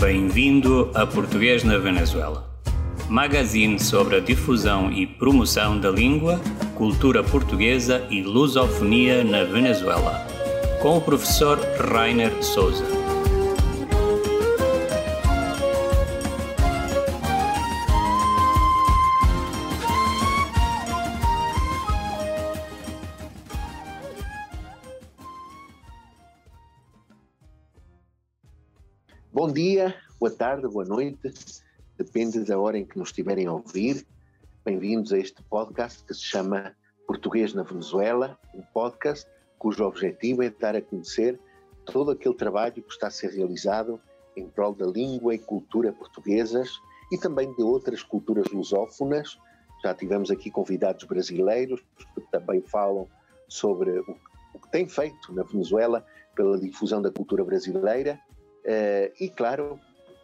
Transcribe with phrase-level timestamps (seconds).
[0.00, 2.50] Bem-vindo a Português na Venezuela.
[3.08, 6.40] Magazine sobre a difusão e promoção da língua,
[6.74, 10.26] cultura portuguesa e lusofonia na Venezuela.
[10.82, 13.03] Com o professor Rainer Souza.
[29.54, 31.32] Dia, boa tarde, boa noite,
[31.96, 34.04] depende da hora em que nos estiverem a ouvir.
[34.64, 36.74] Bem-vindos a este podcast que se chama
[37.06, 41.38] Português na Venezuela, um podcast cujo objetivo é dar a conhecer
[41.86, 44.00] todo aquele trabalho que está a ser realizado
[44.36, 46.68] em prol da língua e cultura portuguesas
[47.12, 49.38] e também de outras culturas lusófonas.
[49.84, 53.06] Já tivemos aqui convidados brasileiros que também falam
[53.46, 58.18] sobre o que tem feito na Venezuela pela difusão da cultura brasileira
[59.20, 59.78] e, claro,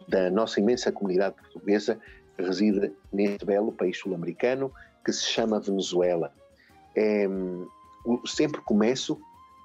[0.07, 1.99] da nossa imensa comunidade portuguesa
[2.35, 4.71] que reside neste belo país sul-americano
[5.05, 6.33] que se chama Venezuela.
[6.95, 7.27] É,
[8.25, 9.19] sempre começo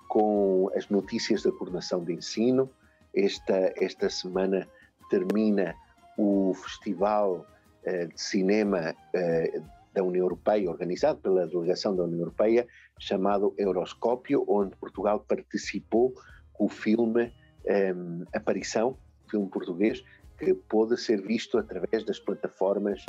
[0.09, 2.71] com as notícias da coordenação de ensino.
[3.15, 4.69] Esta, esta semana
[5.11, 5.75] termina
[6.17, 7.47] o Festival
[7.87, 12.67] uh, de Cinema uh, da União Europeia, organizado pela delegação da União Europeia,
[12.99, 16.15] chamado Euroscópio, onde Portugal participou
[16.53, 17.33] com o filme
[17.67, 18.97] um, aparição,
[19.29, 20.05] filme português,
[20.39, 23.05] que pôde ser visto através das plataformas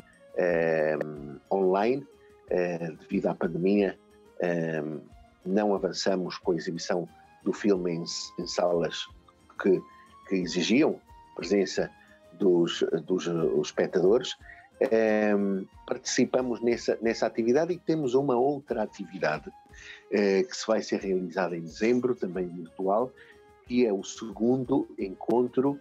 [1.04, 2.06] um, online.
[2.50, 3.98] Uh, devido à pandemia,
[4.84, 5.02] um,
[5.46, 7.08] não avançamos com a exibição
[7.44, 8.04] do filme em,
[8.40, 9.06] em salas
[9.62, 9.82] que,
[10.30, 11.00] que, exigiam
[11.36, 11.92] presença
[12.34, 13.28] dos, dos
[13.62, 14.36] espectadores.
[15.86, 21.56] participamos nessa, nessa atividade e temos uma outra atividade uh, que se vai ser realizada
[21.56, 23.12] em dezembro, também virtual,
[23.68, 25.80] que é o segundo encontro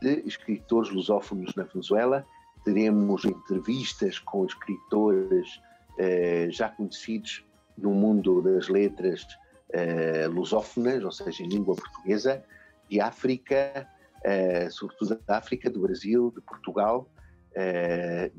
[0.00, 2.24] de escritores lusófonos na Venezuela.
[2.64, 5.60] Teremos entrevistas com escritores
[5.98, 7.44] eh, já conhecidos
[7.76, 9.26] no mundo das letras
[9.72, 12.44] eh, lusófonas, ou seja, em língua portuguesa,
[12.88, 13.88] de África,
[14.24, 17.08] eh, sobretudo da África, do Brasil, de Portugal,
[17.54, 18.30] eh,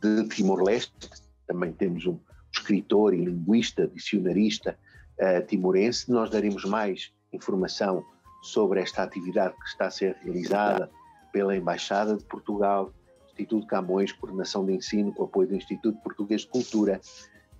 [0.00, 1.10] de Timor-Leste.
[1.46, 2.18] Também temos um
[2.52, 4.78] escritor e linguista, dicionarista
[5.18, 6.10] eh, timorense.
[6.10, 8.04] Nós daremos mais informação
[8.40, 10.90] sobre esta atividade que está a ser realizada
[11.32, 12.92] pela Embaixada de Portugal,
[13.28, 17.00] Instituto Camões, Coordenação de Ensino, com apoio do Instituto Português de Cultura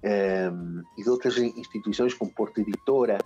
[0.02, 3.18] um, ehm, e de outras instituições como Porto Editora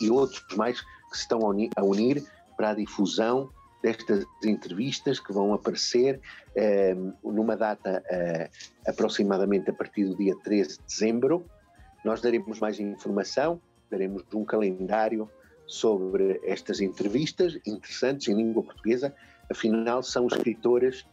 [0.00, 2.24] e outros mais que se estão a unir
[2.56, 3.50] para a difusão
[3.82, 6.20] destas entrevistas que vão aparecer
[6.54, 11.44] ehm, numa data uh, aproximadamente a partir do dia 13 de dezembro.
[12.04, 13.60] Nós daremos mais informação,
[13.90, 15.28] daremos um calendário
[15.66, 19.14] sobre estas entrevistas interessantes em língua portuguesa,
[19.50, 21.06] afinal são escritoras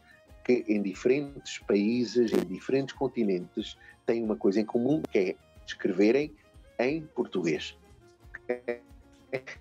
[0.44, 6.34] que em diferentes países, em diferentes continentes, têm uma coisa em comum, que é escreverem
[6.78, 7.76] em português.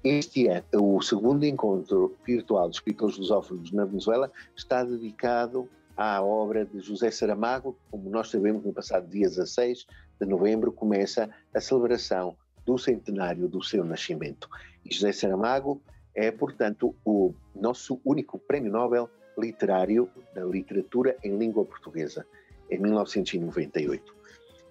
[0.04, 6.66] Este ano, o segundo encontro virtual de escritores lusófonos na Venezuela está dedicado à obra
[6.66, 7.78] de José Saramago.
[7.92, 9.86] Como nós sabemos, no passado dia 16
[10.20, 12.36] de novembro começa a celebração
[12.70, 14.48] do centenário do seu nascimento.
[14.86, 15.82] E José Saramago
[16.14, 22.28] é, portanto, o nosso único prémio Nobel literário da literatura em língua portuguesa,
[22.70, 24.16] em 1998.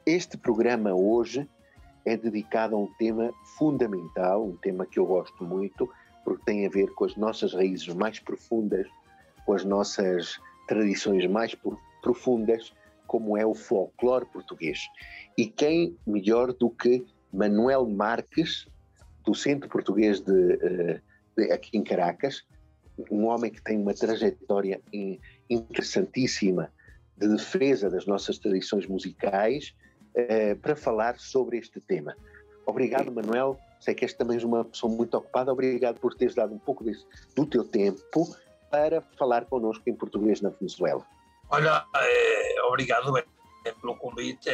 [0.07, 1.49] Este programa hoje
[2.05, 5.91] é dedicado a um tema fundamental, um tema que eu gosto muito,
[6.25, 8.87] porque tem a ver com as nossas raízes mais profundas,
[9.45, 10.39] com as nossas
[10.69, 11.57] tradições mais
[12.01, 12.73] profundas,
[13.09, 14.87] como é o folclore português.
[15.37, 18.67] E quem melhor do que Manuel Marques,
[19.25, 21.01] do Centro Português de, eh,
[21.37, 22.45] de, aqui em Caracas,
[23.11, 24.81] um homem que tem uma trajetória
[25.49, 26.73] interessantíssima
[27.17, 29.75] de defesa das nossas tradições musicais,
[30.15, 32.17] eh, para falar sobre este tema.
[32.67, 33.59] Obrigado, Manuel.
[33.81, 35.53] Sei que és também uma pessoa muito ocupada.
[35.53, 37.07] Obrigado por teres dado um pouco desse,
[37.37, 38.27] do teu tempo
[38.71, 41.07] para falar connosco em português na Venezuela.
[41.51, 43.13] Olha, eh, obrigado
[43.81, 44.51] pelo convite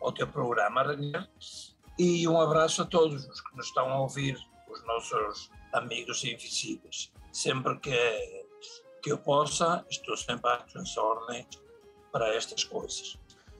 [0.00, 1.24] ao teu programa, Raniel.
[1.98, 4.36] E um abraço a todos os que nos estão a ouvir,
[4.70, 7.10] os nossos amigos invisíveis.
[7.32, 8.44] Sempre que,
[9.02, 11.46] que eu possa, estou sempre às suas ordens
[12.12, 13.18] para estas coisas.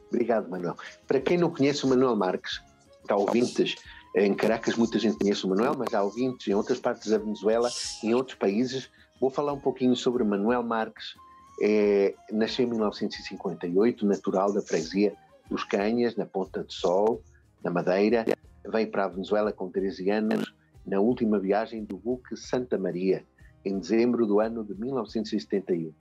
[0.08, 0.76] Obrigado, Manuel.
[1.06, 2.60] Para quem não conhece o Manuel Marques,
[3.08, 3.74] há ouvintes
[4.14, 7.68] em Caracas, muita gente conhece o Manuel, mas há ouvintes em outras partes da Venezuela,
[8.02, 8.90] em outros países.
[9.20, 11.14] Vou falar um pouquinho sobre Manuel Marques.
[11.62, 15.14] É, nasceu em 1958, natural da freguesia
[15.50, 17.22] dos Canhas, na Ponta de Sol,
[17.62, 18.24] na Madeira,
[18.66, 20.54] veio para a Venezuela com 13 anos
[20.86, 23.24] na última viagem do buque Santa Maria,
[23.64, 25.92] em dezembro do ano de 1971.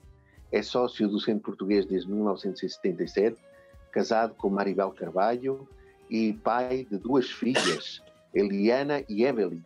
[0.52, 3.38] É sócio do Centro Português desde 1977,
[3.92, 5.68] casado com Maribel Carvalho
[6.10, 8.02] e pai de duas filhas,
[8.34, 9.64] Eliana e Evelyn,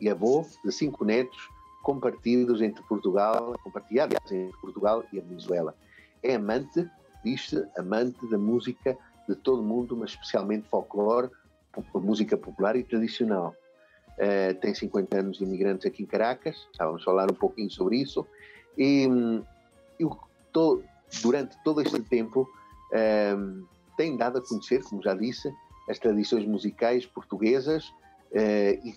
[0.00, 1.48] e avô de cinco netos
[1.82, 5.74] compartidos entre Portugal, compartilhados entre Portugal e a Venezuela.
[6.22, 6.88] É amante,
[7.24, 8.96] diz-se, amante da música
[9.30, 11.30] de todo mundo, mas especialmente folclore,
[11.94, 13.54] música popular e tradicional.
[14.18, 18.26] Uh, tem 50 anos de imigrantes aqui em Caracas, vamos falar um pouquinho sobre isso.
[18.76, 19.08] E
[19.98, 20.16] eu,
[20.52, 20.82] tô,
[21.22, 22.42] durante todo este tempo
[22.92, 23.66] uh,
[23.96, 25.52] tem dado a conhecer, como já disse,
[25.88, 27.88] as tradições musicais portuguesas
[28.32, 28.94] uh, e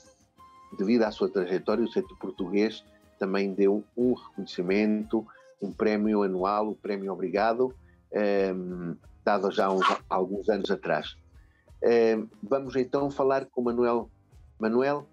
[0.77, 2.83] devido à sua trajetória, o setor português
[3.19, 5.25] também deu um reconhecimento,
[5.61, 7.73] um prémio anual, o Prémio Obrigado,
[8.55, 11.15] um, dado já uns, alguns anos atrás.
[11.83, 14.09] Um, vamos então falar com Manuel.
[14.59, 15.07] Manuel,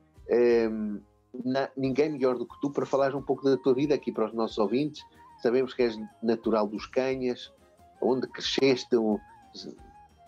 [1.44, 4.26] na, ninguém melhor do que tu para falar um pouco da tua vida aqui para
[4.26, 5.02] os nossos ouvintes.
[5.42, 7.52] Sabemos que és natural dos Canhas,
[8.00, 8.96] onde cresceste,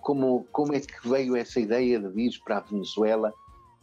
[0.01, 3.33] como, como é que veio essa ideia de vir para a Venezuela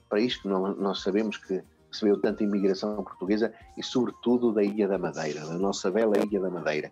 [0.10, 4.98] para isto que nós sabemos que recebeu tanta imigração portuguesa e sobretudo da Ilha da
[4.98, 6.92] Madeira, da nossa bela Ilha da Madeira.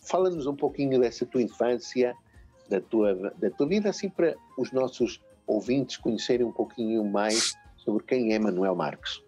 [0.00, 2.14] Fala-nos um pouquinho dessa tua infância,
[2.68, 8.04] da tua, da tua vida, assim para os nossos ouvintes conhecerem um pouquinho mais sobre
[8.04, 9.22] quem é Manuel Marques.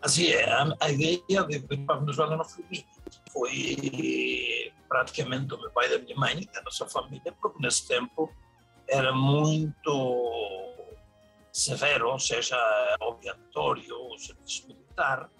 [0.00, 2.84] Assim, a, a ideia de vir para a Venezuela não foi minha,
[3.30, 8.32] foi praticamente do meu pai e da minha mãe, da nossa família, porque nesse tempo
[8.88, 10.40] era muito
[11.52, 12.56] severo, ou seja,
[13.00, 15.30] obrigatório o serviço militar,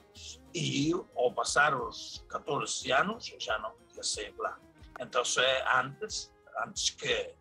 [0.54, 3.72] e ao passar os 14 anos já não
[4.02, 4.58] sair lá.
[4.99, 5.23] Então,
[5.75, 6.32] antes,
[6.64, 7.35] antes que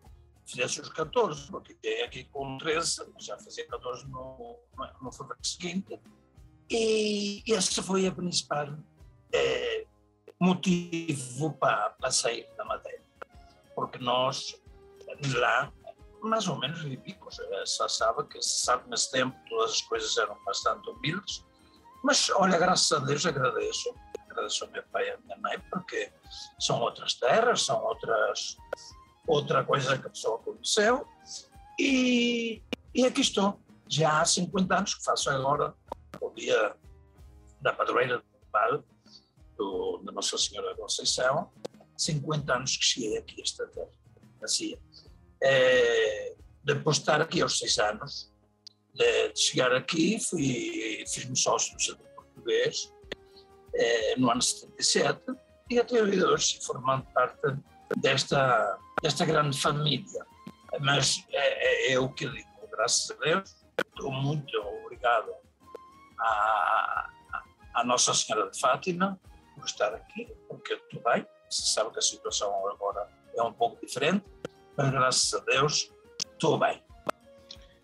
[0.46, 4.58] fizesse os 14, porque cheguei aqui com 13, já fazia 14 no,
[5.00, 6.00] no fevereiro seguinte,
[6.70, 8.68] e esse foi o principal
[9.32, 9.86] é,
[10.38, 13.02] motivo para, para sair da Madeira,
[13.74, 14.56] porque nós
[15.34, 15.72] lá
[16.22, 17.38] mais ou menos ridículos.
[17.64, 21.44] Só sabe que sabe nesse tempo todas as coisas eram bastante humildes.
[22.02, 23.94] Mas, olha, graças a Deus agradeço.
[24.30, 26.12] Agradeço ao meu pai e à minha mãe, porque
[26.58, 28.56] são outras terras, são outras,
[29.26, 31.06] outra coisa que a pessoa conheceu.
[31.78, 32.62] E,
[32.94, 33.60] e aqui estou.
[33.88, 35.74] Já há 50 anos que faço agora
[36.20, 36.76] o dia
[37.60, 38.84] da padroeira do Val,
[39.56, 41.50] do, da Nossa Senhora Conceição.
[41.96, 43.90] 50 anos que cheguei aqui a esta terra.
[44.42, 44.76] Assim,
[45.42, 48.32] é, depois de estar aqui aos seis anos,
[48.94, 52.90] de, de chegar aqui, fui, fiz-me sócio do Centro Português
[53.74, 55.20] é, no ano 77
[55.70, 57.56] e até hoje formando parte
[57.96, 60.26] desta, desta grande família.
[60.80, 65.32] Mas é, é, é o que digo, graças a Deus, estou muito obrigado
[66.18, 67.10] à,
[67.74, 69.18] à Nossa Senhora de Fátima
[69.54, 73.84] por estar aqui, porque estou bem, se sabe que a situação agora é um pouco
[73.84, 74.24] diferente,
[74.76, 75.92] mas graças a Deus
[76.32, 76.82] estou bem.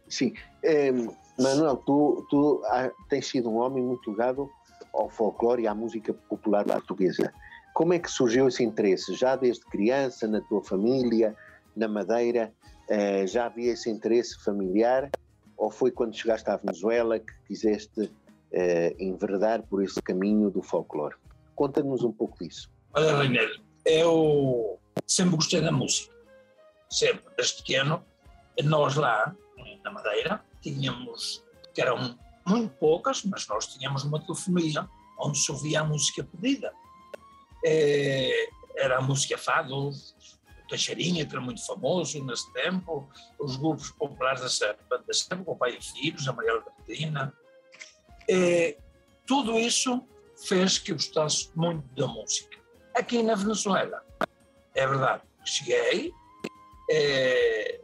[0.09, 0.35] Sim.
[0.63, 0.91] É,
[1.39, 2.63] Manuel, tu, tu
[3.09, 4.51] tens sido um homem muito ligado
[4.97, 7.33] ao folclore e à música popular portuguesa.
[7.75, 9.15] Como é que surgiu esse interesse?
[9.15, 11.37] Já desde criança, na tua família,
[11.77, 12.53] na Madeira,
[12.89, 15.11] eh, já havia esse interesse familiar?
[15.57, 18.11] Ou foi quando chegaste à Venezuela que quiseste
[18.53, 21.17] eh, enverdar por esse caminho do folclore?
[21.55, 22.71] Conta-nos um pouco disso.
[22.95, 26.17] Olha, Reinaldo, eu sempre gostei da música
[26.91, 28.05] sempre, desde pequeno,
[28.65, 29.35] nós lá,
[29.85, 31.45] na Madeira, tínhamos,
[31.75, 36.73] que eram muito poucas, mas nós tínhamos uma telefonia onde se ouvia a música pedida.
[37.65, 39.93] É, era a música fado, o
[40.69, 43.09] Teixeirinha, que era muito famoso nesse tempo,
[43.39, 47.33] os grupos populares época, dessa época o Pai e Filhos, a Maria Albertina.
[48.29, 48.77] É,
[49.27, 50.07] tudo isso
[50.47, 52.59] fez que gostasse muito da música.
[52.95, 54.05] Aqui na Venezuela,
[54.75, 56.13] é verdade, cheguei,
[56.91, 57.81] é,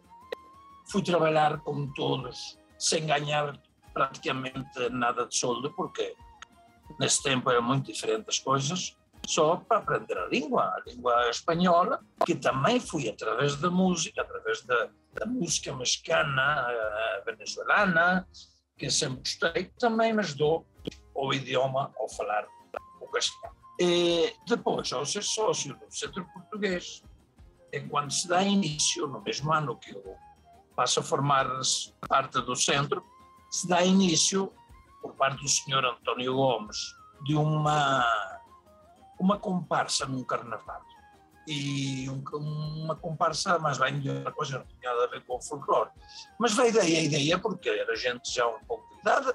[0.91, 3.61] fui trabalhar como todos, sem ganhar
[3.93, 6.15] praticamente nada de soldo, porque
[6.99, 8.97] nesse tempo eram muito diferentes as coisas,
[9.27, 14.63] só para aprender a língua, a língua espanhola, que também fui através da música, através
[14.63, 18.27] da, da música mexicana, uh, venezuelana,
[18.77, 20.67] que sempre gostei, também me ajudou
[21.15, 22.47] o idioma ao falar
[23.01, 23.57] o castelhano.
[23.79, 27.03] E depois, ao ser sócio do Centro Português,
[27.71, 30.17] é quando se dá início, no mesmo ano que eu
[30.77, 31.47] passo a formar
[32.09, 33.05] parte do centro,
[33.51, 34.53] se dá início,
[35.03, 36.95] por parte do senhor António Gomes,
[37.25, 38.05] de uma,
[39.19, 40.81] uma comparsa num carnaval.
[41.47, 42.23] E um,
[42.85, 45.91] uma comparsa, mas bem de uma coisa não tinha nada a ver com o folclore.
[46.39, 49.33] Mas veio daí a ideia, porque era gente já um pouco de idade,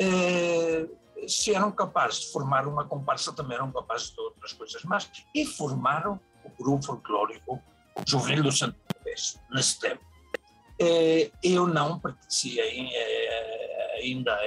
[0.00, 0.88] eh,
[1.28, 5.08] se eram capazes de formar uma comparsa, também eram capazes de outras coisas mais.
[5.32, 7.62] E formaram o grupo folclórico
[8.06, 10.02] Juvenil do Santo Pés, nesse tempo.
[10.80, 13.23] Eh, eu não pertencia eh,
[14.04, 14.38] ainda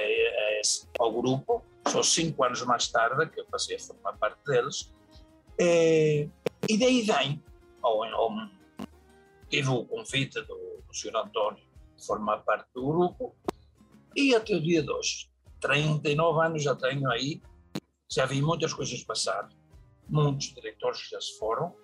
[0.98, 4.92] ao grupo, só cinco anos mais tarde que eu passei a formar parte deles.
[5.58, 7.42] E daí vem,
[7.82, 8.32] ou, ou,
[9.48, 11.16] tive o convite do, do Sr.
[11.16, 11.62] António
[11.96, 13.34] de formar parte do grupo,
[14.14, 17.40] e até o dia de hoje, 39 anos já tenho aí,
[18.08, 19.48] já vi muitas coisas passar,
[20.08, 21.74] muitos diretores já se foram,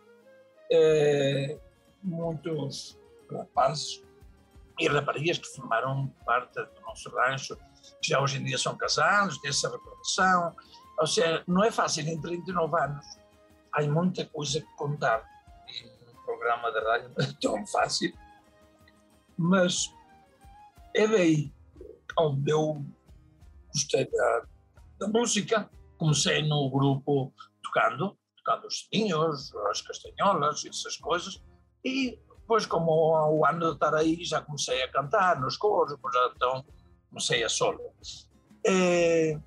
[0.70, 1.58] eh,
[2.02, 2.98] muitos
[3.30, 4.02] rapazes
[4.78, 7.56] e raparigas que formaram parte do nosso rancho,
[8.02, 10.54] que já hoje em dia são casados, têm essa reprodução.
[10.98, 13.06] Ou seja, não é fácil em 39 anos.
[13.72, 15.24] Há muita coisa que contar.
[15.68, 18.12] E um programa de rádio não é tão fácil.
[19.36, 19.92] Mas
[20.94, 21.52] é daí
[22.18, 22.84] onde eu
[23.72, 24.46] gostei da,
[25.00, 25.68] da música.
[25.98, 31.42] Comecei no grupo tocando, tocando os sininhos, as castanholas, essas coisas.
[31.84, 35.98] E depois, como o ano de estar aí, já comecei a cantar nos coros,
[36.36, 36.62] então
[37.08, 37.80] comecei a solo.
[38.66, 39.38] E,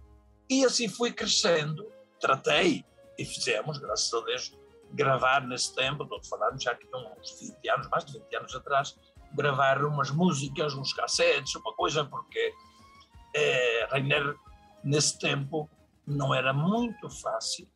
[0.50, 1.88] e assim fui crescendo,
[2.20, 2.84] tratei
[3.16, 4.58] e fizemos, graças a Deus,
[4.94, 8.98] gravar nesse tempo, estou falando já que uns 20 anos, mais de 20 anos atrás,
[9.34, 12.52] gravar umas músicas, uns cassetes, uma coisa, porque
[13.36, 14.36] é, Rainer,
[14.84, 15.70] nesse tempo,
[16.06, 17.68] não era muito fácil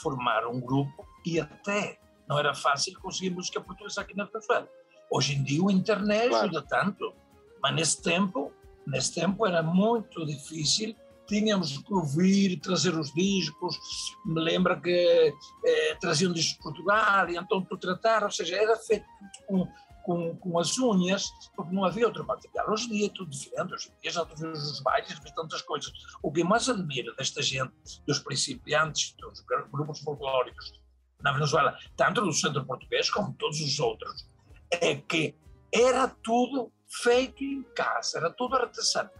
[0.00, 4.68] formar um grupo e até não era fácil conseguir música portuguesa aqui na Venezuela.
[5.10, 6.44] Hoje em dia o internet claro.
[6.46, 7.14] ajuda tanto,
[7.62, 8.52] mas nesse tempo,
[8.86, 10.94] nesse tempo era muito difícil.
[11.26, 13.78] Tínhamos que ouvir, trazer os discos.
[14.26, 18.76] Me lembro que eh, traziam discos de Portugal e então tu tratar, ou seja, era
[18.76, 19.06] feito
[19.46, 19.66] com
[20.04, 22.70] com, com as unhas, porque não havia outro material.
[22.70, 25.34] Hoje em dia é tudo diferente, hoje em dia já tu vês os bailes, vês
[25.34, 25.90] tantas coisas.
[26.22, 27.72] O que mais admira desta gente,
[28.06, 30.83] dos principiantes, dos grupos folclóricos
[31.24, 34.26] na Venezuela, tanto do centro português como todos os outros,
[34.70, 35.34] é que
[35.72, 36.70] era tudo
[37.02, 39.10] feito em casa, era tudo artesanal.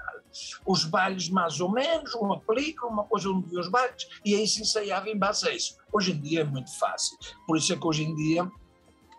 [0.67, 4.47] Os bailes, mais ou menos, uma película, uma coisa onde via os bailes, e aí
[4.47, 5.79] se ensaiava em base a isso.
[5.93, 7.17] Hoje em dia é muito fácil.
[7.47, 8.49] Por isso é que hoje em dia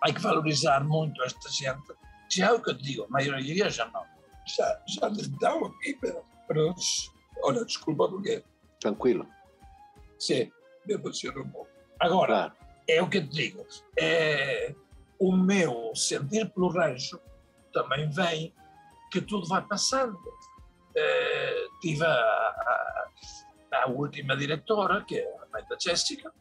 [0.02, 1.94] há que valorizar muito esta gente.
[2.30, 4.04] Já é o que eu digo, a maioria já não.
[4.46, 5.98] Já, já lhe dão aqui
[6.48, 7.12] para, os...
[7.44, 8.44] Olha, desculpa porque...
[8.80, 9.28] Tranquilo.
[10.20, 10.52] Sim,
[10.86, 11.70] me emociona um pouco.
[12.00, 12.65] Agora, claro.
[12.88, 13.66] É o que eu digo.
[13.98, 14.74] É,
[15.20, 17.20] o meu sentir pelo rancho
[17.74, 18.54] também vem
[19.12, 20.18] que tudo vai passando.
[20.96, 23.10] É, tive a, a,
[23.84, 26.32] a, última diretora, que é a mãe da Jéssica,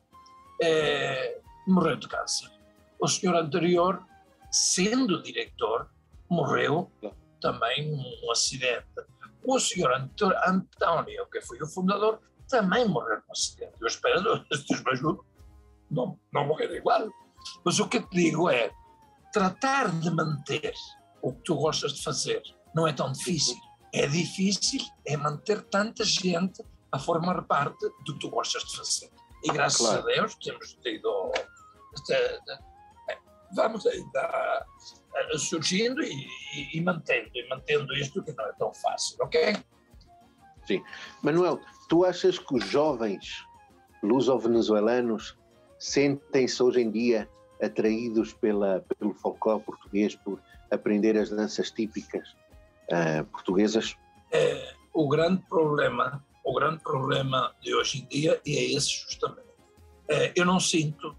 [0.63, 2.55] é, morreu de câncer
[3.05, 4.03] o senhor anterior,
[4.51, 5.91] sendo diretor,
[6.31, 6.91] morreu
[7.39, 8.87] também num acidente.
[9.45, 13.75] O senhor António, que foi o fundador, também morreu num acidente.
[13.79, 15.21] Eu espero, Deus me ajude,
[15.91, 17.09] não, não morrer igual.
[17.65, 18.71] Mas o que te digo é,
[19.33, 20.75] tratar de manter
[21.23, 22.43] o que tu gostas de fazer
[22.75, 23.57] não é tão difícil.
[23.93, 29.11] É difícil é manter tanta gente a formar parte do que tu gostas de fazer.
[29.45, 30.01] E graças claro.
[30.01, 31.33] a Deus temos tido
[33.55, 34.67] vamos ainda
[35.15, 36.27] eh, surgindo e,
[36.73, 39.57] e, mantendo, e mantendo isto que não é tão fácil, ok?
[40.67, 40.83] Sim.
[41.23, 43.45] Manuel, tu achas que os jovens
[44.03, 45.37] luso-venezuelanos
[45.85, 47.29] sentem-se hoje em dia
[47.63, 52.29] atraídos pela, pelo folclore português, por aprender as danças típicas
[52.91, 53.95] uh, portuguesas?
[54.33, 59.45] É, o grande problema, o grande problema de hoje em dia é esse justamente.
[60.09, 61.17] É, eu não sinto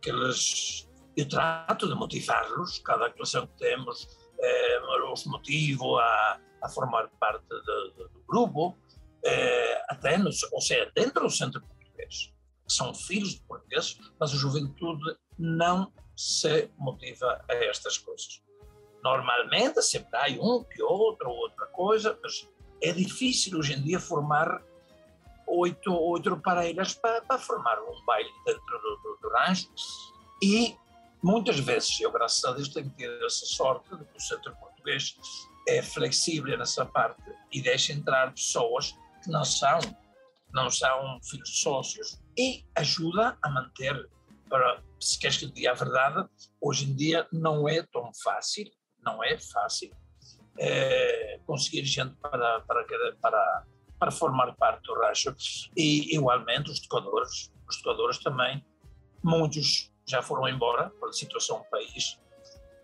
[0.00, 4.80] que eles eu trato de motivá-los, cada actuação que temos, eh,
[5.12, 8.78] os motivo a, a formar parte de, de, do grupo,
[9.24, 12.32] eh, até, no, ou seja, dentro do centro português.
[12.70, 18.42] São filhos de portugueses, mas a juventude não se motiva a estas coisas.
[19.02, 22.48] Normalmente sempre há um que outro, outra coisa, mas
[22.82, 24.62] é difícil hoje em dia formar
[25.46, 29.70] oito, oito pareiras para, para formar um baile dentro do, do, do rancho
[30.42, 30.76] e
[31.22, 35.14] Muitas vezes, eu graças a Deus tenho tido essa sorte de que o Centro Português
[35.68, 37.22] é flexível nessa parte
[37.52, 39.78] e deixa entrar pessoas que não são,
[40.52, 44.08] não são filhos de sócios e ajuda a manter,
[44.48, 46.28] para, se queres que diga a verdade,
[46.60, 48.70] hoje em dia não é tão fácil,
[49.04, 49.90] não é fácil
[50.58, 52.84] é, conseguir gente para, para,
[53.20, 53.66] para,
[53.98, 55.34] para formar parte do racho
[55.76, 58.64] e igualmente os tocadores, os tocadores também,
[59.22, 62.18] muitos já foram embora pela situação do país,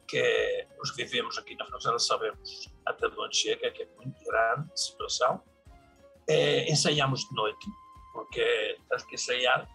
[0.07, 4.71] que os que vivemos aqui na Venezuela sabemos até onde chega, que é muito grande
[4.73, 5.43] a situação.
[6.29, 7.67] É, ensaiamos de noite,
[8.13, 9.69] porque tens que ensaiar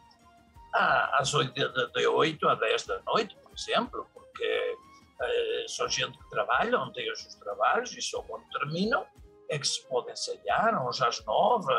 [0.73, 1.53] às 8,
[1.93, 4.77] de 8 a 10 da noite, por exemplo, porque
[5.21, 9.05] é, são gente que trabalha, onde tem os seus trabalhos, e só quando terminam
[9.49, 11.73] é que se pode ensaiar, uns às 9,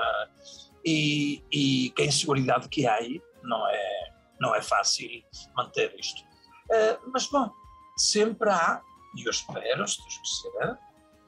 [0.84, 5.08] e, e que a inseguridade que há aí não é, não é fácil
[5.56, 6.22] manter isto.
[6.70, 7.50] É, mas, bom,
[7.96, 8.82] sempre há,
[9.16, 10.78] e eu espero, se Deus quiser,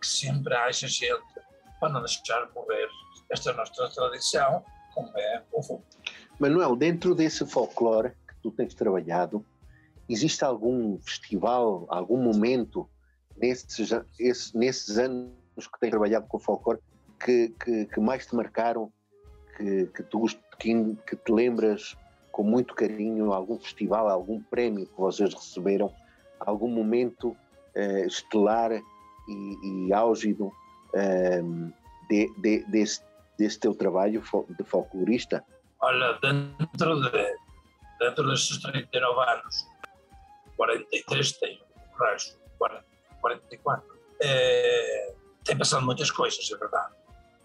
[0.00, 1.24] que sempre haja gente
[1.80, 2.88] para não deixar morrer
[3.30, 4.64] esta nossa tradição,
[4.94, 5.84] como é o fogo.
[6.38, 9.44] Manuel, dentro desse folclore que tu tens trabalhado,
[10.08, 12.88] existe algum festival, algum momento
[13.36, 16.80] nesses, esse, nesses anos que tens trabalhado com o folclore
[17.24, 18.92] que, que, que mais te marcaram,
[19.56, 20.26] que, que, tu,
[20.58, 21.96] que, que te lembras
[22.30, 25.92] com muito carinho, algum festival, algum prémio que vocês receberam,
[26.40, 31.72] algum momento uh, estelar e, e álgido uh,
[32.08, 32.64] de, de,
[33.38, 35.44] desse teu trabalho de folclorista?
[35.80, 37.36] Olha, dentro, de,
[37.98, 39.66] dentro destes 39 anos,
[40.56, 41.60] 43 tenho,
[41.98, 42.38] resto,
[43.20, 43.84] 44,
[44.22, 45.14] é,
[45.44, 46.94] tem passado muitas coisas, é verdade.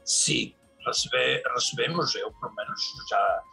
[0.04, 0.56] Sim,
[0.86, 3.44] recebe, recebemos, eu pelo menos já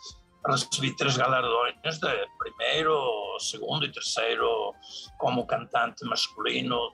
[0.47, 4.75] recebi três galardões de primeiro, segundo e terceiro
[5.19, 6.93] como cantante masculino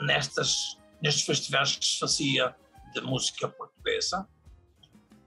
[0.00, 2.54] nestas, nestes festivais que se fazia
[2.92, 4.26] de música portuguesa.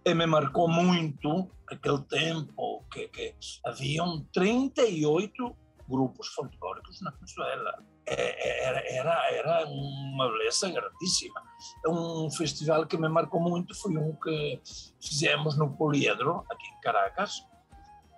[0.09, 5.55] E me marcou muito aquele tempo que, que haviam 38
[5.87, 7.83] grupos folclóricos na Venezuela.
[8.07, 11.43] É, é, era, era, era uma beleza grandíssima.
[11.85, 14.59] Um festival que me marcou muito foi um que
[14.99, 17.45] fizemos no Poliedro, aqui em Caracas.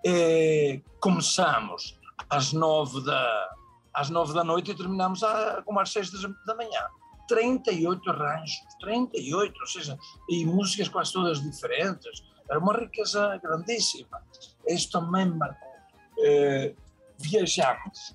[0.06, 3.50] E começamos às nove da,
[3.94, 6.88] às nove da noite e terminamos a, como às seis da manhã.
[7.32, 9.98] 38 arranjos, 38, ou seja,
[10.28, 12.24] e músicas quase todas diferentes.
[12.50, 14.22] Era uma riqueza grandíssima.
[14.68, 15.72] Isso também marcou.
[16.20, 16.76] Eh,
[17.18, 18.14] viajamos,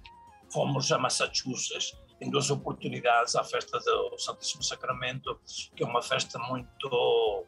[0.52, 5.40] fomos a Massachusetts em duas oportunidades à festa do Santíssimo Sacramento,
[5.74, 7.46] que é uma festa muito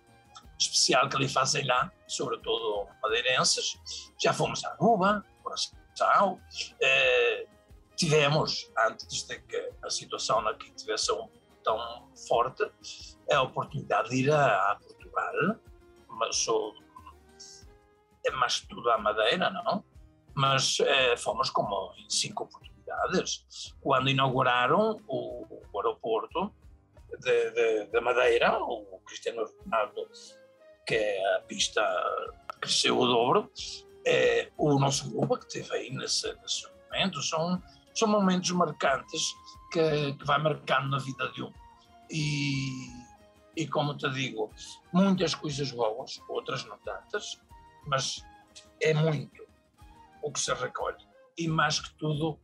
[0.59, 3.79] especial que ali fazem lá, sobretudo madeirenses.
[4.19, 6.41] Já fomos a Aruba, Coração.
[6.81, 7.47] Eh,
[7.95, 11.29] tivemos, antes de que a situação aqui tivesse um
[11.69, 12.65] tão forte,
[13.31, 15.57] a oportunidade de ir a, a Portugal,
[16.09, 16.73] mas sou,
[18.25, 19.85] é mais tudo à Madeira, não?
[20.35, 23.45] Mas é, fomos como em cinco oportunidades.
[23.83, 26.55] Quando inauguraram o, o aeroporto
[27.21, 30.09] de, de, de, Madeira, o Cristiano Ronaldo,
[30.87, 31.83] que é a pista
[32.61, 33.53] cresceu o dobro,
[34.07, 37.63] é, o nosso grupo que esteve aí nesse, nesse momento, são,
[37.95, 39.35] são momentos marcantes
[39.71, 41.53] que, que vai marcando na vida de um.
[42.11, 42.91] E,
[43.57, 44.51] e como te digo,
[44.93, 47.41] muitas coisas boas, outras não tantas,
[47.87, 48.25] mas
[48.81, 49.47] é muito
[50.23, 51.07] o que se recolhe.
[51.37, 52.39] E mais que tudo,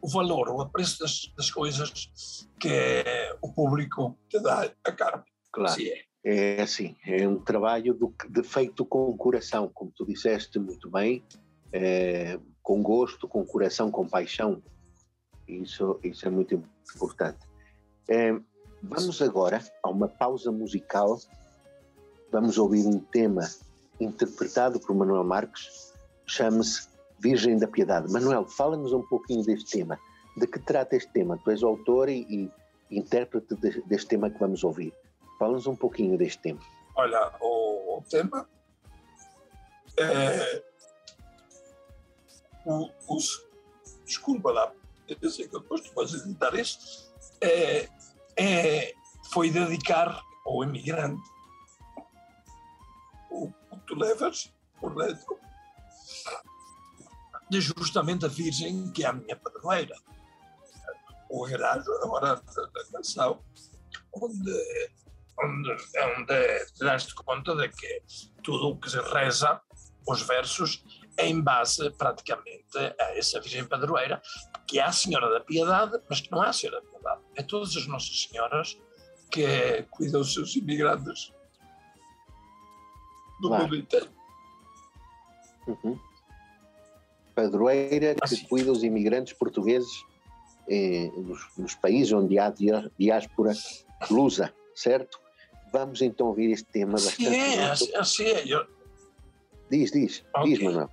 [0.00, 3.04] o valor, o apreço das, das coisas que
[3.40, 5.24] o público te dá a cara.
[5.52, 5.72] Claro.
[5.72, 6.10] Assim é.
[6.22, 11.24] É assim, é um trabalho do, de feito com coração, como tu disseste muito bem,
[11.72, 14.62] é, com gosto, com coração, com paixão.
[15.50, 16.62] Isso, isso é muito
[16.94, 17.38] importante.
[18.08, 18.32] É,
[18.82, 21.18] vamos agora a uma pausa musical.
[22.30, 23.48] Vamos ouvir um tema
[24.00, 25.92] interpretado por Manuel Marques,
[26.26, 28.10] chama-se Virgem da Piedade.
[28.10, 29.98] Manuel, fala-nos um pouquinho deste tema.
[30.36, 31.38] De que trata este tema?
[31.44, 32.50] Tu és autor e, e
[32.96, 34.94] intérprete de, deste tema que vamos ouvir.
[35.38, 36.60] Fala-nos um pouquinho deste tema.
[36.94, 38.48] Olha, o, o tema
[39.98, 40.62] é.
[42.64, 43.46] O, os,
[44.04, 44.72] desculpa lá,
[45.20, 47.88] eu sei que depois tu vais editar isso, é,
[48.36, 48.94] é,
[49.32, 51.22] foi dedicar ao imigrante
[53.30, 55.38] o que tu levas por dentro
[57.50, 59.96] de justamente a Virgem, que é a minha padroeira.
[61.28, 63.42] O agrado agora da canção,
[64.12, 64.52] onde,
[65.38, 65.76] onde,
[66.16, 68.02] onde te das conta de que
[68.42, 69.60] tudo o que se reza,
[70.06, 70.84] os versos,
[71.26, 74.22] em base praticamente a essa Virgem Padroeira,
[74.66, 77.42] que é a Senhora da Piedade, mas que não é a Senhora da Piedade, é
[77.42, 78.78] todas as Nossas Senhoras
[79.30, 81.32] que cuidam dos seus imigrantes
[83.40, 83.64] do claro.
[83.64, 84.08] mundo inteiro.
[85.66, 85.98] Uhum.
[87.34, 88.44] Padroeira que assim.
[88.44, 90.04] cuida dos imigrantes portugueses
[90.68, 92.52] eh, nos, nos, países onde há
[92.98, 93.52] diáspora
[94.10, 95.20] lusa, certo?
[95.72, 97.24] Vamos então ouvir este tema bastante.
[97.24, 98.44] Sim, é, assim, assim é.
[98.46, 98.66] Eu...
[99.70, 100.50] Diz, diz, okay.
[100.50, 100.90] diz, Manuel.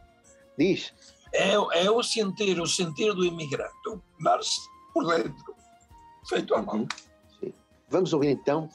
[0.58, 0.93] Diz.
[1.34, 3.74] É, é o sentir, o sentir do imigrante,
[4.20, 4.58] mas
[4.93, 5.56] por dentro,
[6.28, 6.88] feito à mão.
[7.39, 7.54] Sim.
[7.89, 8.70] Vamos ouvir então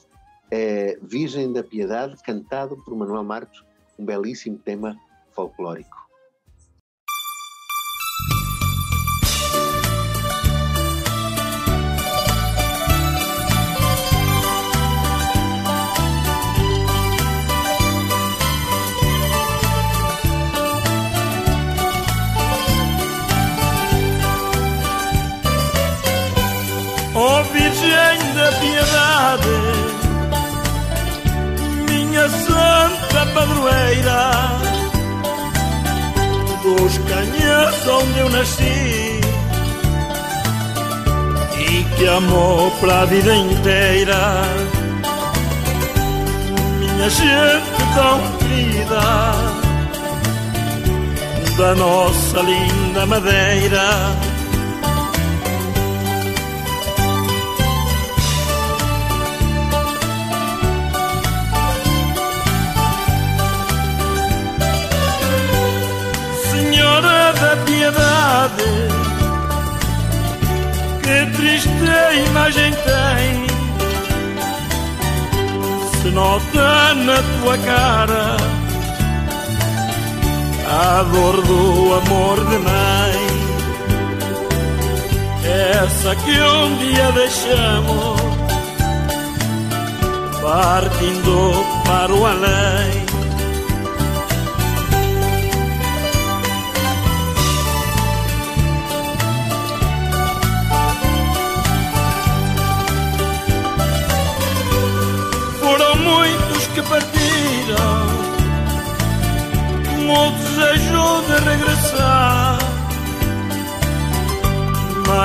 [0.51, 3.65] é Virgem da Piedade, cantado por Manuel Marcos,
[3.97, 4.95] um belíssimo tema
[5.31, 6.02] folclórico.
[37.63, 39.21] Canhões onde eu nasci.
[41.57, 44.43] E que amou para a vida inteira,
[46.79, 49.53] minha gente tão querida.
[51.57, 54.32] Da nossa linda madeira.
[67.01, 68.71] Da piedade.
[71.03, 71.69] Que triste
[72.29, 73.47] imagem tem,
[76.01, 78.37] se nota na tua cara
[80.65, 83.33] a dor do amor de mãe.
[85.45, 88.21] Essa que um dia deixamos,
[90.41, 93.02] partindo para o além.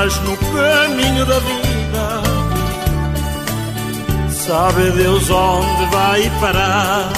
[0.00, 2.22] Mas no caminho da vida,
[4.30, 7.10] sabe Deus onde vai parar.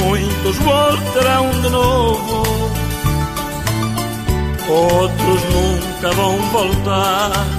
[0.00, 2.42] Muitos voltarão de novo,
[4.68, 7.57] outros nunca vão voltar.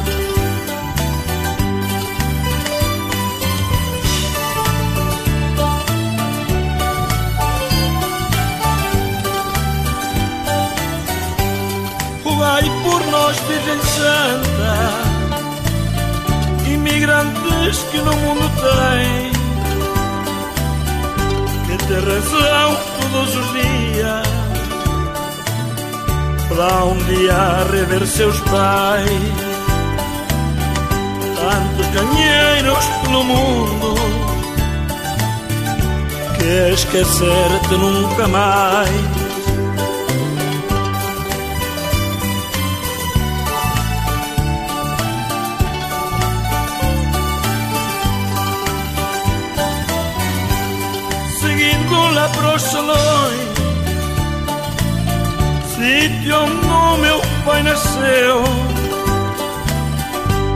[13.70, 14.74] Virgem Santa,
[16.72, 19.32] imigrantes que no mundo têm,
[21.68, 24.28] que ter razão todos os dias,
[26.50, 29.10] para um dia rever seus pais.
[31.36, 33.96] Tantos canheiros pelo mundo,
[36.40, 39.29] que esquecer-te nunca mais.
[52.60, 53.50] Salões,
[55.76, 58.44] sítio onde meu pai nasceu.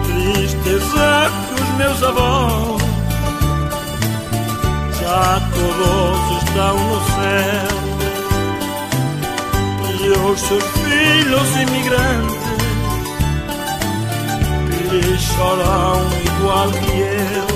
[0.05, 2.81] Tristeza que os meus avós
[5.01, 7.83] já todos estão no céu.
[9.99, 12.43] E os seus filhos imigrantes
[14.89, 17.52] que choram igual que eu.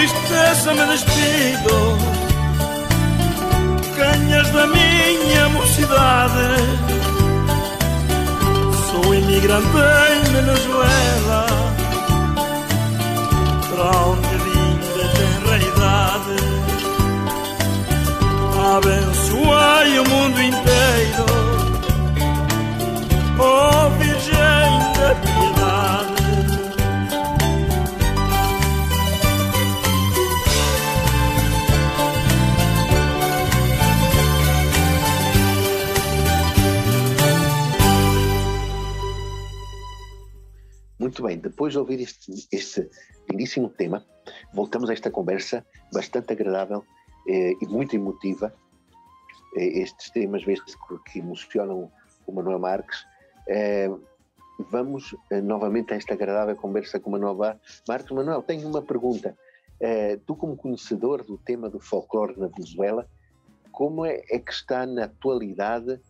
[0.00, 1.98] Tristeza me despido.
[3.96, 6.48] Canhas da minha mocidade.
[8.90, 9.66] Sou imigrante
[10.12, 11.46] em Venezuela.
[13.68, 16.36] Para onde vim desde a idade
[18.76, 21.26] Abençoai o mundo inteiro.
[23.38, 25.49] Oh Virgem da
[41.20, 42.88] Muito bem, depois de ouvir este, este
[43.28, 44.02] lindíssimo tema,
[44.54, 46.82] voltamos a esta conversa bastante agradável
[47.28, 48.54] eh, e muito emotiva.
[49.58, 50.74] Eh, estes temas, vezes
[51.12, 51.92] que emocionam
[52.26, 53.04] o Manuel Marques.
[53.48, 53.90] Eh,
[54.70, 57.36] vamos eh, novamente a esta agradável conversa com o Manuel
[57.86, 58.10] Marques.
[58.10, 59.36] Manuel, tenho uma pergunta.
[59.78, 63.06] Eh, tu, como conhecedor do tema do folclore na Venezuela,
[63.70, 66.00] como é, é que está na atualidade,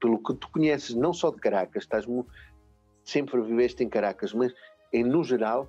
[0.00, 2.04] pelo que tu conheces, não só de Caracas, estás
[3.06, 4.52] sempre viveste em Caracas, mas
[4.92, 5.68] em no geral,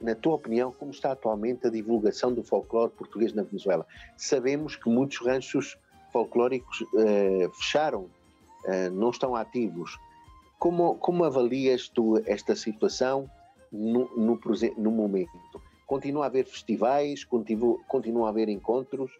[0.00, 3.84] na tua opinião, como está atualmente a divulgação do folclore português na Venezuela?
[4.16, 5.76] Sabemos que muitos ranchos
[6.12, 9.98] folclóricos uh, fecharam, uh, não estão ativos.
[10.58, 13.28] Como, como avalias tu esta situação
[13.70, 14.40] no, no,
[14.76, 15.30] no momento?
[15.86, 19.10] Continua a haver festivais, continua, continua a haver encontros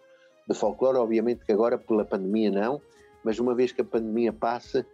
[0.47, 2.81] de folclore, obviamente que agora pela pandemia não,
[3.25, 4.87] mas uma vez que a pandemia passa,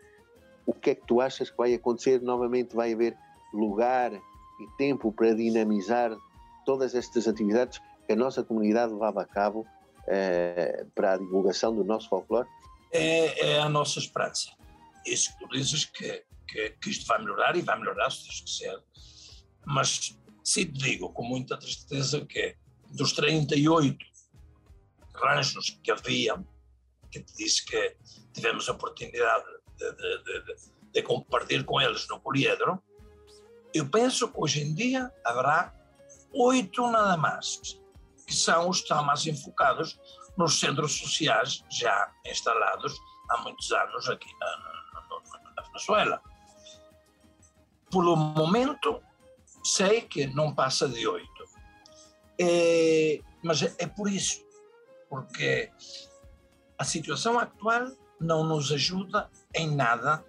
[0.66, 2.20] o que é que tu achas que vai acontecer?
[2.22, 3.16] Novamente vai haver
[3.52, 6.16] lugar e tempo para dinamizar
[6.64, 9.66] todas estas atividades que a nossa comunidade levava a cabo
[10.06, 12.48] eh, para a divulgação do nosso folclore?
[12.92, 14.50] É, é, a nossa esperança.
[15.06, 18.26] Isso que tu dizes que, que, que isto vai melhorar e vai melhorar se
[18.60, 19.44] Deus.
[19.66, 22.56] Mas sim te digo com muita tristeza que
[22.90, 23.96] dos 38
[25.14, 26.42] ranchos que havia,
[27.10, 27.96] que te disse que
[28.32, 29.44] tivemos a oportunidade
[29.78, 30.56] de, de,
[30.92, 32.82] de, compartilhar com eles no poliedro,
[33.72, 35.74] eu penso que hoje em dia haverá
[36.32, 37.80] oito nada mais,
[38.26, 39.98] que são os que estão mais enfocados
[40.36, 42.98] nos centros sociais já instalados
[43.30, 46.22] há muitos anos aqui na, na, na Venezuela.
[47.90, 49.02] Pelo momento,
[49.64, 51.44] sei que não passa de oito.
[52.40, 54.44] É, mas é, é por isso,
[55.08, 55.70] porque
[56.76, 60.24] a situação atual não nos ajuda em nada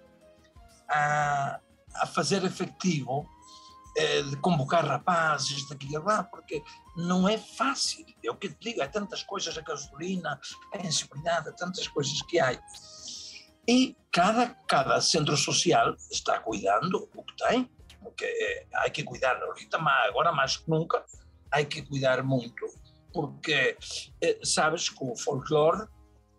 [0.88, 1.60] a,
[1.94, 3.28] a fazer efetivo
[3.98, 6.62] eh, de convocar rapazes daqui e lá, porque
[6.96, 8.04] não é fácil.
[8.22, 10.38] É o que te digo, há tantas coisas, a gasolina,
[10.74, 12.52] a inseguridade, tantas coisas que há.
[13.66, 17.70] E cada, cada centro social está cuidando o que tem,
[18.02, 21.02] porque é, há que cuidar ahorita, agora mais que nunca,
[21.50, 22.66] há que cuidar muito,
[23.14, 23.78] porque
[24.20, 25.88] é, sabes que o folclore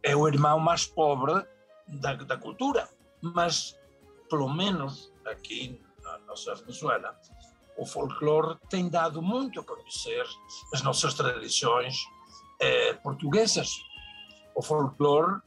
[0.08, 1.46] é o irmão mais pobre
[1.86, 2.88] da, da cultura,
[3.22, 3.78] mas
[4.30, 7.20] pelo menos aqui na nossa Venezuela,
[7.78, 10.26] o folclore tem dado muito a conhecer
[10.74, 11.98] as nossas tradições
[12.62, 13.70] eh, portuguesas.
[14.56, 15.42] O folclore,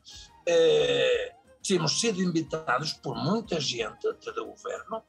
[0.47, 1.35] eh,
[1.67, 5.03] temos sido invitados por muita gente do governo,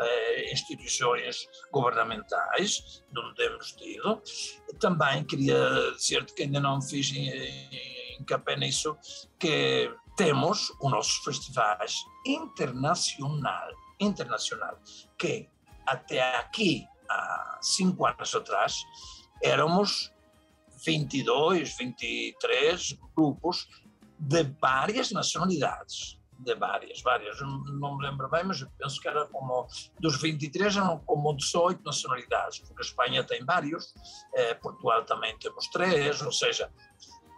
[0.00, 4.22] eh, instituições governamentais, onde temos tido.
[4.80, 7.12] Também queria dizer-te que ainda não fiz
[8.20, 8.96] encapé nisso,
[9.38, 14.78] que temos os nossos festivais internacional, internacional
[15.18, 15.48] que
[15.86, 18.82] até aqui, há cinco anos atrás,
[19.42, 20.12] éramos
[20.84, 23.68] 22, 23 grupos
[24.18, 26.18] de várias nacionalidades.
[26.38, 27.40] De várias, várias.
[27.40, 29.66] Não me lembro bem, mas penso que era como.
[29.98, 33.94] Dos 23 eram como 18 nacionalidades, porque a Espanha tem vários,
[34.34, 36.70] eh, Portugal também temos três, ou seja.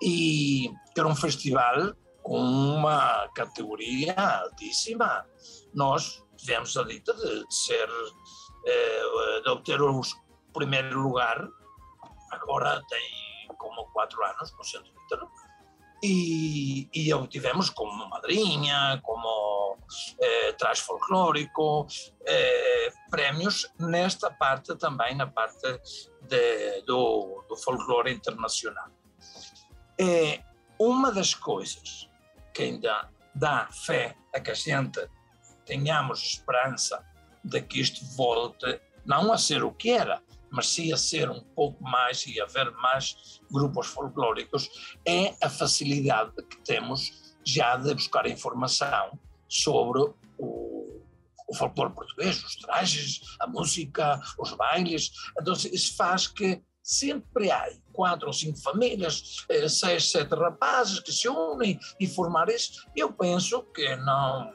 [0.03, 5.27] E que era um festival com uma categoria altíssima.
[5.75, 7.89] Nós tivemos a dita de, ser
[8.67, 10.01] eh, de obter o
[10.53, 11.49] primeiro lugar,
[12.31, 15.31] agora tem como quatro anos no Centro Ítalo,
[16.03, 19.79] e, e obtivemos como madrinha, como
[20.21, 21.87] eh, folclórico,
[22.27, 25.81] eh, prémios nesta parte também, na parte
[26.23, 28.91] de, do, do folclore internacional.
[29.99, 30.43] É
[30.79, 32.09] uma das coisas
[32.55, 35.01] que ainda dá fé a que a gente
[35.65, 37.05] tenhamos esperança
[37.45, 41.41] de que isto volte não a ser o que era, mas sim a ser um
[41.41, 48.27] pouco mais e haver mais grupos folclóricos, é a facilidade que temos já de buscar
[48.27, 50.01] informação sobre
[50.39, 51.03] o,
[51.49, 55.11] o folclore português, os trajes, a música, os bailes.
[55.41, 61.11] Então, isso faz que sempre há quatro ou cinco famílias, eh, seis, sete rapazes que
[61.11, 62.87] se unem e formar isso.
[62.95, 64.55] Eu penso que não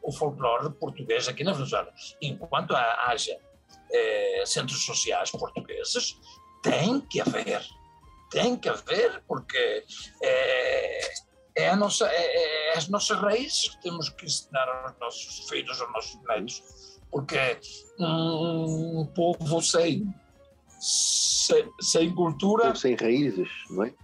[0.00, 1.92] o folclore português aqui na Venezuela.
[2.22, 3.36] Enquanto haja
[3.92, 6.16] eh, centros sociais portugueses,
[6.62, 7.60] tem que haver.
[8.30, 9.84] Tem que haver, porque
[10.22, 11.00] é,
[11.56, 15.92] é, nossa, é, é as nossas raízes que temos que ensinar aos nossos filhos, aos
[15.92, 16.62] nossos netos.
[17.10, 17.58] Porque
[17.98, 20.06] um, um povo sem,
[20.80, 22.68] sem, sem cultura.
[22.68, 23.94] Ou sem raízes, não é?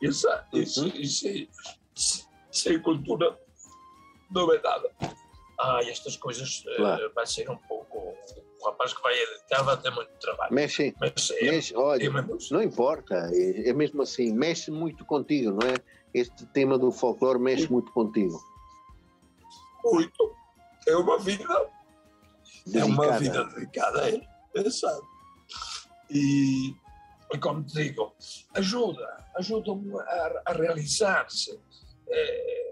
[0.00, 0.92] Exato, isso, uhum.
[0.94, 1.48] isso,
[2.52, 3.38] sem cultura
[4.30, 4.90] não é nada.
[5.58, 7.06] Ah, estas coisas eh, claro.
[7.08, 8.14] uh, vai ser um pouco.
[8.60, 10.52] O rapaz que vai editar vai ter muito trabalho.
[10.52, 15.52] Mexe, Mas, é, mexe olha, é não importa, é, é, mesmo assim, mexe muito contigo,
[15.52, 15.74] não é?
[16.14, 17.72] Este tema do folclore mexe Sim.
[17.72, 18.40] muito contigo.
[19.84, 20.34] Muito.
[20.86, 21.70] É uma vida.
[22.66, 22.78] Dedicada.
[22.78, 24.28] É uma vida dedicada a ele.
[24.54, 25.17] Exato.
[26.10, 26.74] E,
[27.40, 28.14] como te digo,
[28.54, 31.60] ajuda, ajuda-me a, a realizar-se.
[32.10, 32.68] É,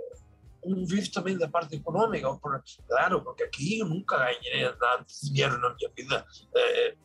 [0.66, 2.28] um vive também da parte econômica,
[2.88, 6.96] claro, porque aqui eu nunca ganhei nada de dinheiro na minha vida, eh,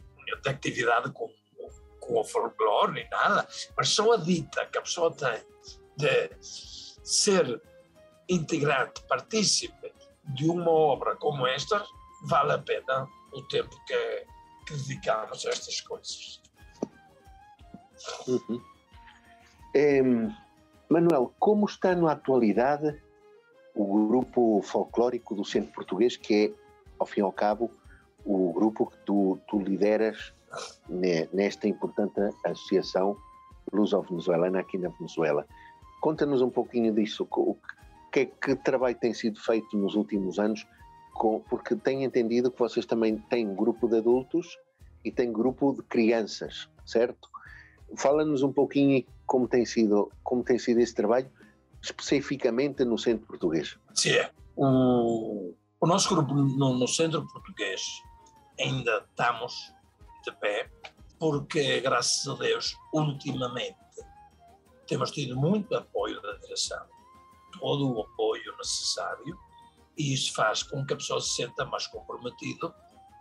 [0.41, 1.29] de atividade com,
[1.99, 5.45] com o folclore nem nada, mas só a dita que a pessoa tem
[5.95, 7.61] de ser
[8.27, 11.85] integrante, partícipe de uma obra como esta,
[12.23, 14.25] vale a pena o tempo que,
[15.01, 16.41] que a estas coisas.
[18.27, 18.61] Uhum.
[19.73, 20.01] É,
[20.89, 23.01] Manuel, como está na atualidade
[23.73, 26.53] o grupo folclórico do Centro Português, que é,
[26.99, 27.71] ao fim e ao cabo,
[28.25, 30.33] o grupo que tu, tu lideras
[31.31, 33.15] nesta importante associação
[33.71, 35.47] luso-venezuelana aqui na Venezuela.
[36.01, 37.57] Conta-nos um pouquinho disso, o
[38.11, 40.67] que, que trabalho tem sido feito nos últimos anos,
[41.21, 44.57] com, porque tenho entendido que vocês também têm grupo de adultos
[45.05, 47.29] e têm grupo de crianças, certo?
[47.95, 51.31] Fala-nos um pouquinho como tem sido como tem sido esse trabalho
[51.79, 53.77] especificamente no Centro Português.
[53.93, 54.17] Sim,
[54.55, 57.83] o, o nosso grupo no, no Centro Português
[58.59, 59.53] ainda estamos
[60.25, 60.71] de pé,
[61.19, 63.77] porque, graças a Deus, ultimamente
[64.87, 66.83] temos tido muito apoio da direção,
[67.59, 69.37] todo o apoio necessário,
[69.97, 72.73] e isso faz com que a pessoa se sinta mais comprometido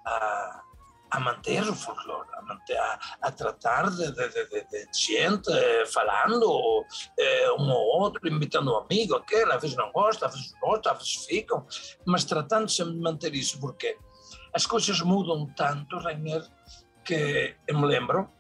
[0.06, 0.62] a,
[1.10, 5.50] a manter o folclore, a, manter, a, a tratar de, de, de, de, gente
[5.92, 6.84] falando
[7.18, 10.92] eh, um ou outro, invitando um amigo, aquele, às vezes não gosta, às vezes gosta,
[10.92, 11.66] às vezes ficam,
[12.06, 13.96] mas tratando sempre de manter isso, porque
[14.54, 16.46] as coisas mudam tanto, Rainer,
[17.04, 18.30] que eu me lembro,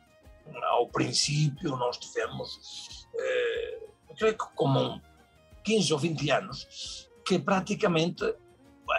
[0.64, 5.00] ao princípio nós tivemos, eh, eu creio que como
[5.64, 8.24] 15 ou 20 anos, que praticamente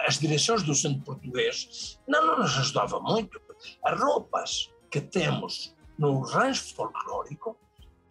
[0.06, 3.38] as direções do centro português não, não nos ajudavam muito.
[3.84, 7.58] As roupas que temos no rancho folclórico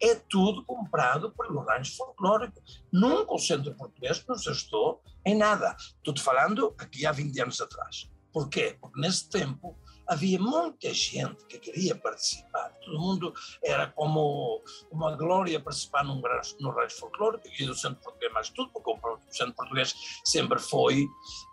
[0.00, 2.62] é tudo comprado pelo rancho folclórico.
[2.92, 5.76] Nunca o centro português nos ajudou em nada.
[5.76, 8.08] Estou falando aqui há 20 anos atrás.
[8.32, 8.76] Por quê?
[8.80, 12.70] Porque nesse tempo havia muita gente que queria participar.
[12.84, 16.20] Todo mundo era como uma glória participar num,
[16.60, 21.06] no rancho folclórico e do Centro Português mais tudo, porque o Centro Português sempre foi,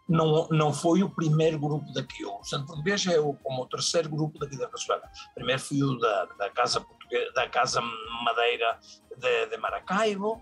[0.08, 2.26] não, não foi o primeiro grupo daqui.
[2.26, 5.10] O Centro Português é o, como o terceiro grupo daqui da Venezuela.
[5.36, 6.86] Primeiro foi o da, da Casa
[7.34, 7.82] da Casa
[8.24, 8.80] Madeira
[9.18, 10.40] de, de Maracaibo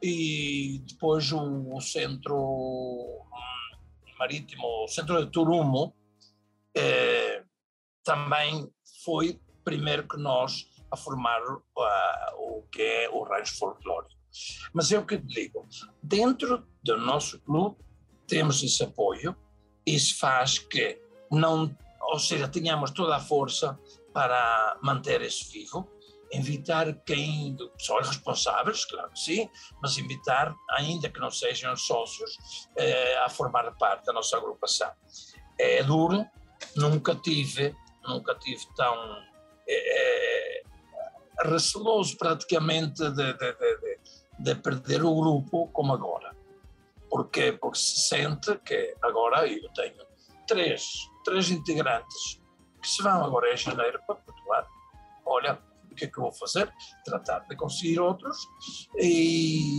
[0.00, 3.24] e depois o, o Centro
[4.18, 5.94] marítimo, o centro de Turumo,
[6.74, 7.13] eh,
[8.04, 8.70] também
[9.04, 11.62] foi primeiro que nós a formar uh,
[12.38, 14.14] o que é o rancho folclórico.
[14.72, 15.66] Mas é o que te digo,
[16.02, 17.76] dentro do nosso clube
[18.26, 19.36] temos esse apoio,
[19.86, 23.78] isso faz que não, ou seja, tenhamos toda a força
[24.12, 25.88] para manter isso vivo,
[26.32, 29.48] invitar quem, pessoas responsáveis, claro que sim,
[29.80, 32.36] mas invitar, ainda que não sejam sócios,
[32.76, 34.90] eh, a formar parte da nossa agrupação.
[35.58, 36.24] É duro,
[36.76, 37.74] nunca tive,
[38.06, 39.22] nunca tive tão
[39.68, 40.62] eh,
[41.40, 43.98] receloso praticamente de, de, de,
[44.40, 46.34] de, perder o grupo como agora.
[47.10, 47.52] Porquê?
[47.52, 50.04] Porque se sente que agora eu tenho
[50.46, 50.82] três,
[51.24, 52.40] três integrantes
[52.80, 54.66] que se vão agora em janeiro para Portugal.
[55.24, 55.58] Olha,
[55.90, 56.72] o que é que eu vou fazer?
[57.04, 58.36] Tratar de conseguir outros
[58.98, 59.70] e,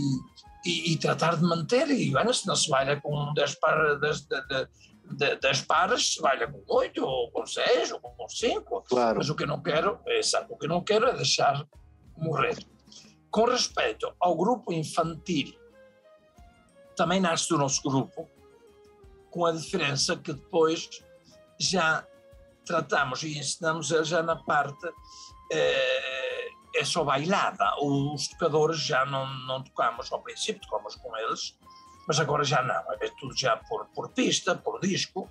[0.64, 1.88] e, e tratar de manter.
[1.90, 4.26] E, bueno, se não se vai com 10 para, das,
[5.12, 8.82] de, das pares, vai com 8, ou com 6, ou com 5.
[8.88, 9.18] Claro.
[9.18, 11.66] Mas o que não quero, é, o que não quero é deixar
[12.16, 12.56] morrer.
[13.30, 15.54] Com respeito ao grupo infantil,
[16.96, 18.28] também nasce do nosso grupo,
[19.30, 20.88] com a diferença que depois
[21.58, 22.06] já
[22.64, 24.88] tratamos e ensinamos já na parte
[25.52, 27.64] é, é só bailada.
[27.80, 31.58] Os tocadores já não, não tocamos ao princípio, tocamos com eles,
[32.06, 32.92] mas agora já não.
[33.00, 35.28] É tudo já por, por pista, por disco.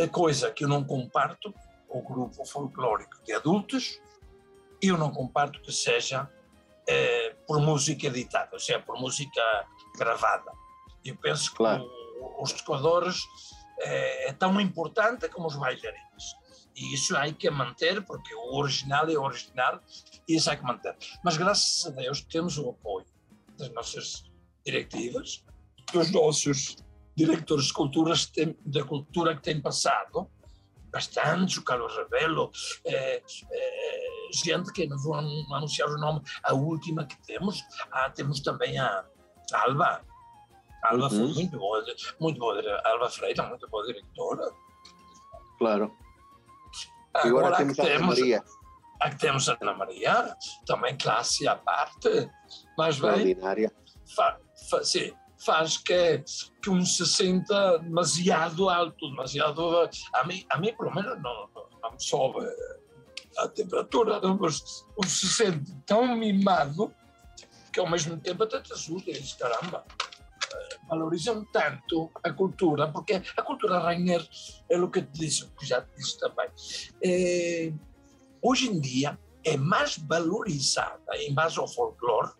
[0.00, 1.54] A coisa que eu não comparto,
[1.88, 4.00] o grupo folclórico de adultos,
[4.80, 6.30] eu não comparto que seja
[6.86, 9.42] é, por música editada, ou seja, por música
[9.96, 10.52] gravada.
[11.04, 11.84] Eu penso que claro.
[12.20, 13.22] o, os tocadores
[13.80, 16.36] é, é tão importante como os bailarinos.
[16.76, 19.80] E isso há que manter, porque o original é o original
[20.28, 20.94] e isso há que manter.
[21.24, 23.06] Mas graças a Deus temos o apoio
[23.56, 24.24] das nossas
[24.64, 25.42] diretivas,
[25.92, 26.76] dos nossos
[27.16, 28.14] diretores de cultura,
[28.64, 30.28] da cultura que têm passado,
[30.90, 32.50] bastante, o Carlos Rebelo,
[32.84, 38.40] é, é, gente que não vou anunciar o nome, a última que temos, ah, temos
[38.40, 39.04] também a
[39.52, 40.02] Alba.
[40.82, 41.10] A Alba uhum.
[41.10, 41.84] foi muito boa,
[42.20, 44.50] muito boa, Alba Freire, muito boa diretora.
[45.58, 45.94] Claro.
[47.14, 48.44] Agora, Agora temos a Ana Maria.
[49.00, 52.30] Aqui temos a Ana Maria, também classe à parte,
[52.78, 53.36] mas bem,
[54.14, 54.38] fa,
[54.70, 55.12] fa, sim,
[55.46, 56.22] faz que,
[56.60, 59.88] que um se sinta demasiado alto, demasiado.
[60.12, 62.44] A mim, a mim pelo menos, não, não, me sobe
[63.38, 66.92] a temperatura, mas o se sente tão mimado
[67.72, 69.84] que ao mesmo tempo até te assusta e diz, caramba,
[70.52, 74.26] eh, valorizam tanto a cultura, porque a cultura Rainer
[74.68, 76.48] é o que te disse, já te disse também.
[77.04, 77.72] É,
[78.42, 82.32] hoje em dia é mais valorizada em base ao folclore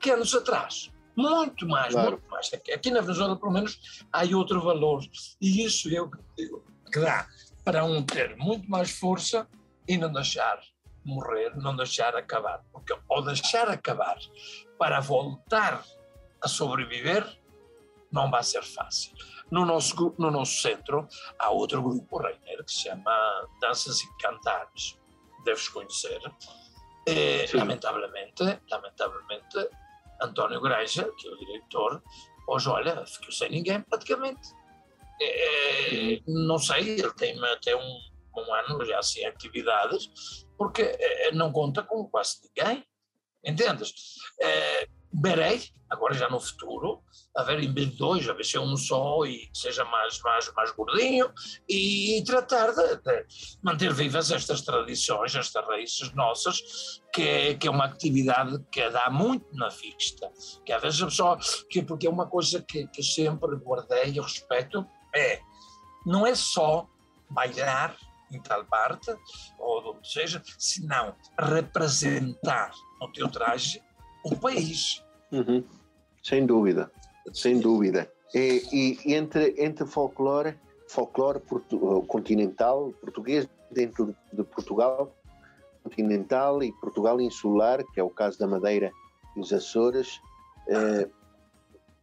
[0.00, 0.90] que anos atrás.
[1.16, 2.10] Muito mais, claro.
[2.12, 2.52] muito mais.
[2.52, 5.02] Aqui na Venezuela, pelo menos, há outro valor.
[5.40, 6.62] E isso é o que digo,
[6.92, 7.26] que dá
[7.64, 9.48] para um ter muito mais força
[9.88, 10.60] e não deixar
[11.04, 12.62] morrer, não deixar acabar.
[12.70, 14.18] Porque ao deixar acabar
[14.78, 15.82] para voltar
[16.42, 17.26] a sobreviver,
[18.12, 19.12] não vai ser fácil.
[19.50, 21.08] No nosso, no nosso centro
[21.38, 24.98] há outro grupo, Reiner, que se chama Danças e Cantares.
[25.44, 26.20] Deves conhecer.
[27.06, 29.68] E, lamentavelmente, lamentavelmente,
[30.22, 32.02] António Greja, que é o diretor,
[32.48, 34.48] hoje, olha, ficou sem ninguém praticamente.
[35.20, 37.98] É, não sei, ele tem até um,
[38.36, 42.84] um ano já sem atividades, porque é, não conta com quase ninguém.
[43.44, 43.92] Entendes?
[44.40, 44.88] É,
[45.22, 47.02] verei, agora já no futuro,
[47.36, 50.20] a ver em vez de dois, a ver se é um só e seja mais,
[50.22, 51.30] mais, mais gordinho
[51.68, 53.26] e, tratar de, de,
[53.62, 56.60] manter vivas estas tradições, estas raízes nossas,
[57.12, 60.30] que é, que é uma atividade que dá muito na vista.
[60.64, 61.36] Que às vezes só,
[61.68, 65.40] que, porque é uma coisa que, que sempre guardei e respeito, é,
[66.06, 66.88] não é só
[67.28, 67.96] bailar
[68.32, 69.14] em tal parte,
[69.58, 73.80] ou onde seja, senão representar no teu traje
[74.24, 75.04] o país.
[75.30, 75.64] Uhum.
[76.22, 76.90] Sem dúvida,
[77.32, 78.10] sem dúvida.
[78.34, 80.58] E, e, entre, entre folclore,
[80.88, 85.14] folclore portu, continental, português dentro de Portugal,
[85.82, 88.90] continental e Portugal insular, que é o caso da Madeira
[89.36, 90.20] e os Açores,
[90.68, 91.08] eh,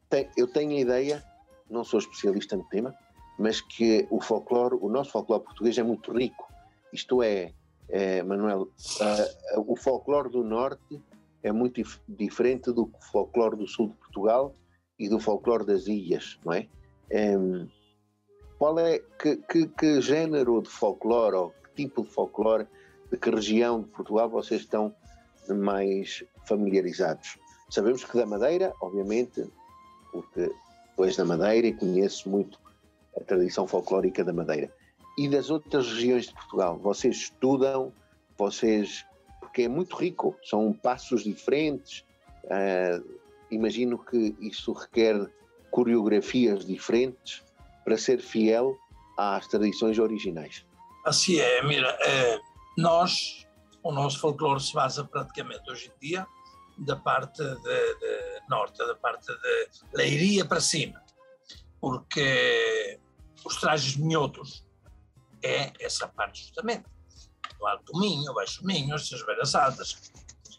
[0.10, 1.24] tem, eu tenho a ideia,
[1.70, 2.94] não sou especialista no tema,
[3.38, 6.48] mas que o folclore, o nosso folclore português é muito rico.
[6.94, 7.52] Isto é,
[7.90, 11.02] é Manuel, uh, o folclore do Norte
[11.42, 14.54] é muito dif diferente do folclore do sul de Portugal
[15.00, 16.68] e do folclore das ilhas, não é?
[17.12, 17.68] Um,
[18.58, 22.68] qual é, que, que, que, género de folclore ou que tipo de folclore,
[23.12, 24.94] de que região de Portugal vocês estão
[25.50, 27.38] mais familiarizados?
[27.70, 29.46] Sabemos que da Madeira, obviamente,
[30.12, 30.52] porque
[30.90, 32.60] depois da Madeira e conheço muito
[33.18, 34.72] a tradição folclórica da Madeira.
[35.18, 37.92] E das outras regiões de Portugal, vocês estudam,
[38.38, 39.06] vocês
[39.54, 42.04] porque é muito rico, são passos diferentes.
[42.46, 43.23] Uh,
[43.54, 45.32] imagino que isso requer
[45.72, 47.44] coreografias diferentes
[47.84, 48.78] para ser fiel
[49.18, 50.66] às tradições originais.
[51.06, 52.40] Assim é, mira, é,
[52.78, 53.46] nós,
[53.84, 56.28] o nosso folclore se basa praticamente hoje em dia
[56.78, 61.02] da parte de, de norte, da parte de Leiria para cima,
[61.80, 63.00] porque
[63.46, 64.66] os trajes minhotos
[65.44, 66.86] é essa parte justamente
[67.64, 70.12] o Alto Minho, Baixo Minho, as Beiras Altas,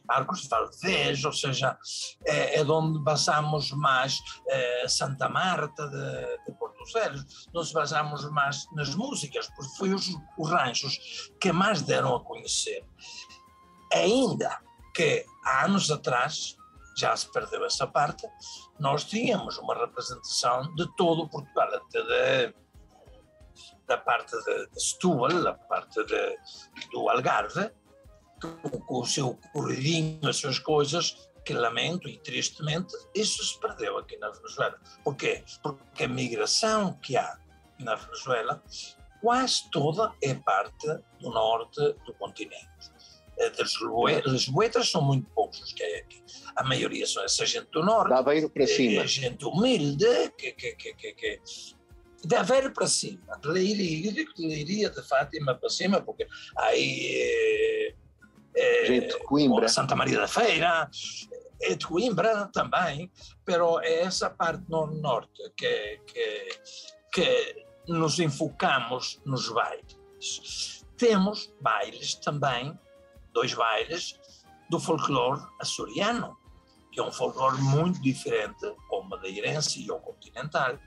[0.09, 1.79] Arcos de Valdez, ou seja,
[2.27, 8.67] é, é onde basamos mais é, Santa Marta de, de Porto Velho, nós basamos mais
[8.73, 12.85] nas músicas, porque foi os, os ranchos que mais deram a conhecer.
[13.93, 14.61] Ainda
[14.95, 16.57] que há anos atrás,
[16.97, 18.27] já se perdeu essa parte,
[18.79, 22.65] nós tínhamos uma representação de todo Portugal, até de
[23.87, 26.39] da parte de, de Setúbal, da parte de,
[26.91, 27.71] do Algarve,
[28.87, 34.17] com, o seu corridinho, as suas coisas, que lamento e tristemente, isso se perdeu aqui
[34.17, 34.79] na Venezuela.
[35.03, 35.45] Por quê?
[35.63, 37.39] Porque a migração que há
[37.79, 38.63] na Venezuela
[39.21, 40.87] quase toda é parte
[41.21, 42.93] do norte do continente.
[43.37, 46.23] As boetas são muito poucos que é aqui.
[46.55, 48.11] A maioria são essa gente do norte.
[48.11, 49.03] Da Aveiro para cima.
[49.03, 51.41] É gente humilde, que, que, que, que, que
[52.25, 56.27] de Aveiro para cima, Leiria, de Leiria, de Fátima para cima, porque
[56.57, 57.95] aí
[58.87, 59.69] Gente, Coimbra.
[59.69, 60.89] Santa Maria da Feira,
[61.63, 63.11] é de Coimbra também,
[63.45, 66.49] pero é essa parte no norte que, que,
[67.13, 70.85] que nos enfocamos nos bailes.
[70.97, 72.79] Temos bailes também,
[73.33, 74.19] dois bailes,
[74.71, 76.37] do folclore açoriano,
[76.93, 80.79] que é um folclore muito diferente ao madeirense e ao continental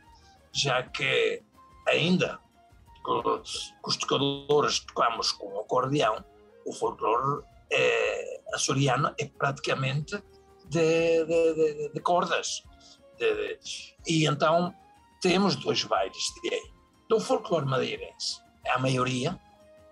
[0.57, 1.43] já que
[1.87, 2.39] ainda
[3.03, 3.41] com,
[3.85, 6.23] os tocadores tocamos com o acordeão,
[6.65, 10.21] o folclore é, açoriano é praticamente
[10.65, 12.63] de, de, de, de cordas.
[14.07, 14.73] e então
[15.21, 16.71] temos dois bailes de aí.
[17.09, 19.39] Do folclore madeirense, a maioria,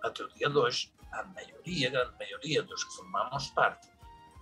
[0.04, 3.88] até o dia de hoje, a maioria, a grande maioria dos que formamos parte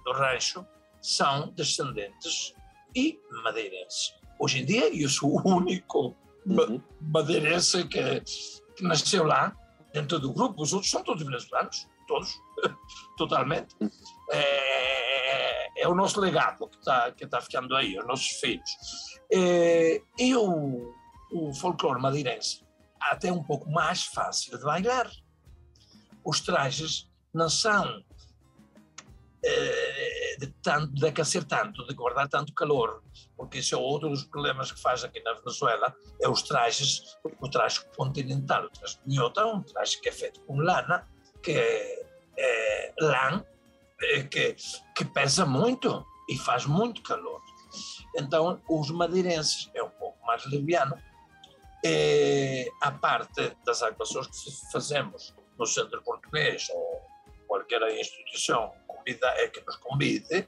[0.04, 0.66] do rancho
[1.02, 2.54] são descendentes
[2.96, 4.14] e madeirenses.
[4.40, 6.16] Hoje em dia, eu sou o único
[6.46, 6.82] uhum.
[7.00, 8.22] madeirense que,
[8.76, 9.56] que, nasceu lá,
[9.94, 10.62] dentro do grupo.
[10.62, 12.42] Os outros são todos venezuelanos, todos.
[13.18, 13.76] totalmente.
[14.32, 18.70] É, é, o nosso legado que está que tá ficando aí, os nossos filhos.
[19.32, 20.94] É, e o,
[21.32, 22.64] o folclore madeirense
[23.00, 25.10] até um pouco mais fácil de bailar.
[26.24, 28.02] Os trajes não são
[29.46, 33.04] eh, de, tanto, de aquecer tanto, de guardar tanto calor,
[33.36, 37.50] porque esse é outro dos problemas que faz aqui na Venezuela, é os trajes, o
[37.50, 41.06] traje continental, o traje de nhota, um traje que é feito com lana,
[41.44, 41.52] que
[42.38, 43.46] é, lã,
[44.02, 44.56] é, que,
[44.96, 47.42] que pesa muito e faz muito calor.
[48.16, 50.98] Então, os madeirenses é um pouco mais leviano,
[51.86, 57.02] é, a parte das atuações que fazemos no Centro Português ou
[57.48, 60.48] qualquer instituição convida, é que nos convide,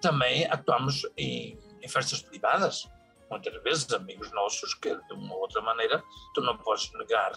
[0.00, 2.88] também atuamos em, em festas privadas.
[3.30, 7.32] Muitas vezes, amigos nossos que, de uma ou outra maneira, tu não podes negar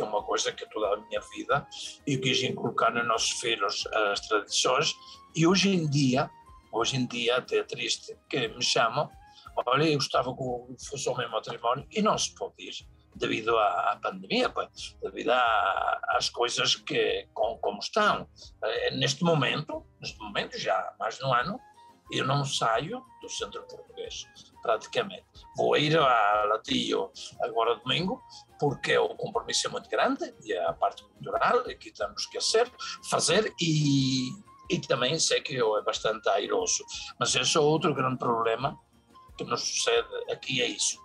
[0.00, 1.66] que é uma coisa que toda a minha vida
[2.06, 4.94] eu quis inculcar nos nossos filhos as tradições
[5.36, 6.30] e hoje em dia,
[6.72, 9.10] hoje em dia até é triste que me chamam,
[9.66, 12.72] olha, eu estava com fosse o meu matrimónio e não se pode ir
[13.14, 18.26] devido à, à pandemia, pois, devido às coisas que com, como estão.
[18.64, 21.60] Eh, neste momento, neste momento já há mais de um ano,
[22.10, 24.24] eu não saio do centro português,
[24.62, 25.24] praticamente.
[25.56, 27.10] Vou ir a Latio
[27.42, 28.22] agora domingo,
[28.60, 32.70] porque o compromisso é muito grande e a parte cultural que temos que hacer,
[33.08, 34.28] fazer e,
[34.68, 36.84] e também sei que é bastante airoso.
[37.18, 38.78] Mas esse é outro grande problema
[39.38, 41.00] que nos sucede aqui é isso.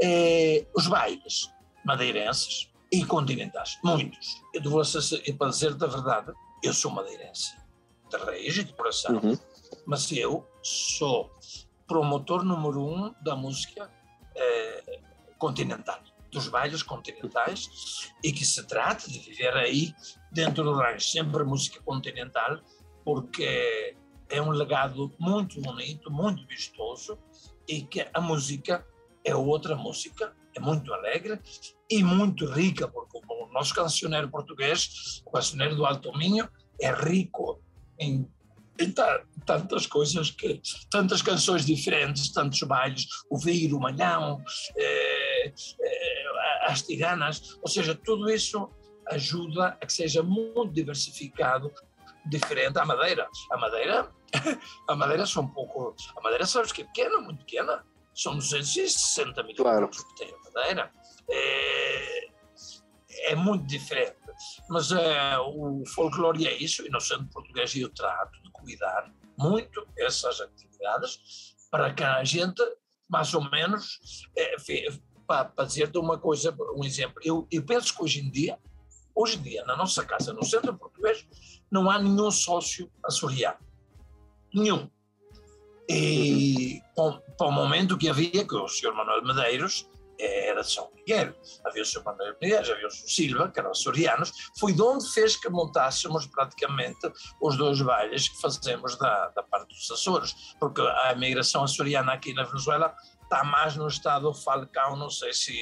[0.00, 1.52] É, os bailes
[1.84, 4.40] madeirenses e continentais, muitos.
[4.54, 4.80] Eu devo
[5.26, 6.32] e para dizer da verdade,
[6.62, 7.56] eu sou madeirense,
[8.08, 9.36] de raiz e de coração, uhum.
[9.84, 11.36] mas eu sou
[11.88, 13.90] promotor número um da música
[14.36, 15.00] é,
[15.38, 16.00] continental,
[16.34, 19.94] dos bailes continentais, e que se trata de viver aí
[20.30, 22.60] dentro do rancho, sempre música continental,
[23.04, 23.96] porque
[24.28, 27.18] é um legado muito bonito, muito vistoso,
[27.68, 28.84] e que a música
[29.24, 31.40] é outra música, é muito alegre
[31.90, 36.48] e muito rica, porque o nosso cancioneiro português, o cancioneiro do Alto Minho,
[36.80, 37.62] é rico
[37.98, 38.28] em,
[38.78, 38.92] em
[39.46, 40.60] tantas coisas, que
[40.90, 44.42] tantas canções diferentes, tantos bailes, o viro, o malhão,
[44.76, 45.33] é,
[46.62, 48.70] as tiganas, ou seja, tudo isso
[49.08, 51.72] ajuda a que seja muito diversificado,
[52.26, 53.28] diferente à Madeira.
[53.50, 54.10] A Madeira
[54.88, 55.94] a Madeira são um pouco.
[56.16, 57.84] A Madeira, sabes que é pequena, muito pequena.
[58.14, 59.88] São 260 milhões claro.
[59.88, 60.92] que tem a Madeira.
[61.30, 62.28] É,
[63.30, 64.16] é muito diferente.
[64.68, 69.86] Mas é, o folclore é isso, e no centro português eu trato de cuidar muito
[69.96, 72.62] essas atividades para que a gente,
[73.08, 73.98] mais ou menos,
[74.36, 74.58] é,
[75.26, 78.58] para, para dizer-te uma coisa, um exemplo, eu, eu penso que hoje em dia,
[79.14, 81.26] hoje em dia, na nossa casa, no centro português,
[81.70, 83.58] não há nenhum sócio açoriano
[84.54, 84.88] nenhum.
[85.88, 86.80] E
[87.36, 88.94] para o momento que havia, que o Sr.
[88.94, 89.86] Manuel Medeiros
[90.18, 91.34] era de São Miguel,
[91.66, 92.04] havia o Sr.
[92.04, 93.08] Manuel Medeiros, havia o Sr.
[93.08, 97.12] Silva, que eram açorianos, foi de onde fez que montássemos praticamente
[97.42, 102.32] os dois bailes que fazemos da, da parte dos Açores, porque a imigração açoriana aqui
[102.32, 102.94] na Venezuela
[103.24, 105.52] está mais no estado Falcão, não sei se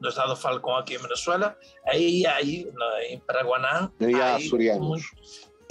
[0.00, 2.66] no estado Falcão aqui em Venezuela, aí, aí
[3.08, 5.02] em Paraguaná, aí há açorianos.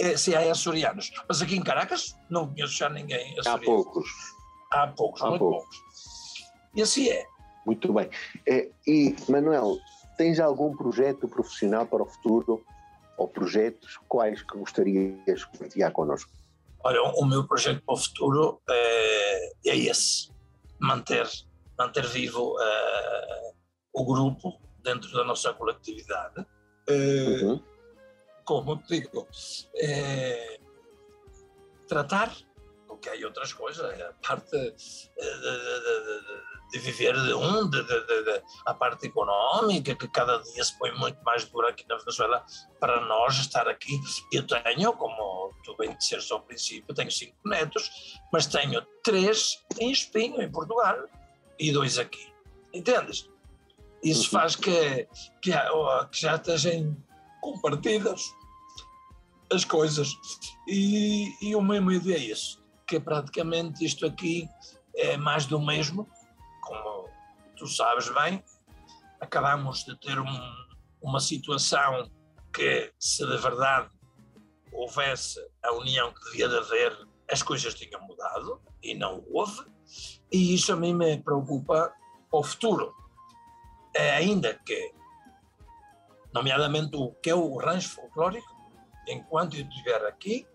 [0.00, 1.12] É, se há açorianos.
[1.28, 3.56] Mas aqui em Caracas não conheço já ninguém açoriano.
[3.56, 4.08] Há poucos.
[4.72, 5.76] Há poucos, há muito poucos.
[5.76, 6.52] poucos.
[6.74, 7.24] E assim é.
[7.64, 8.10] Muito bem.
[8.46, 9.78] É, e, Manuel,
[10.16, 12.64] tens algum projeto profissional para o futuro
[13.16, 16.30] ou projetos quais que gostarias de compartilhar connosco?
[16.82, 20.30] Olha, o meu projeto para o futuro é, é esse,
[20.84, 21.28] manter,
[21.78, 23.54] manter vivo uh,
[23.92, 26.46] o grupo dentro da nossa coletividade.
[26.88, 27.74] Uh, uhum
[28.44, 29.26] como digo,
[29.76, 30.60] é,
[31.88, 32.32] tratar,
[32.86, 34.72] porque há outras coisas, a parte eh,
[35.16, 35.50] de,
[36.20, 37.78] de, de viver de um, de,
[38.66, 42.44] a parte económica, que cada dia se põe muito mais dura aqui na Venezuela
[42.80, 44.00] para nós estar aqui.
[44.32, 49.92] Eu tenho, como tu bem disseste ao princípio, tenho cinco netos, mas tenho três em
[49.92, 50.96] Espinho, em Portugal,
[51.60, 52.32] e dois aqui.
[52.72, 53.30] Entendes?
[54.02, 54.40] Isso uhum.
[54.40, 55.08] faz que,
[55.40, 55.52] que,
[56.10, 56.96] que já estejam
[57.40, 58.34] compartidas
[59.52, 60.10] as coisas.
[60.66, 64.48] E, e o mesmo ideia é isso, que praticamente isto aqui
[64.96, 66.08] é mais do mesmo,
[67.56, 68.42] tu sabes bem,
[69.20, 70.54] acabamos de ter um,
[71.00, 72.10] uma situação
[72.52, 73.90] que, se de verdade
[74.72, 79.64] houvesse a união que devia de haver, as coisas tinham mudado e não houve,
[80.30, 81.92] e isso a mim me preocupa
[82.30, 82.94] para o futuro.
[83.94, 84.92] É ainda que
[86.32, 88.52] nomeadamente o que é o rancho folclórico,
[89.08, 90.46] enquanto eu estiver aqui,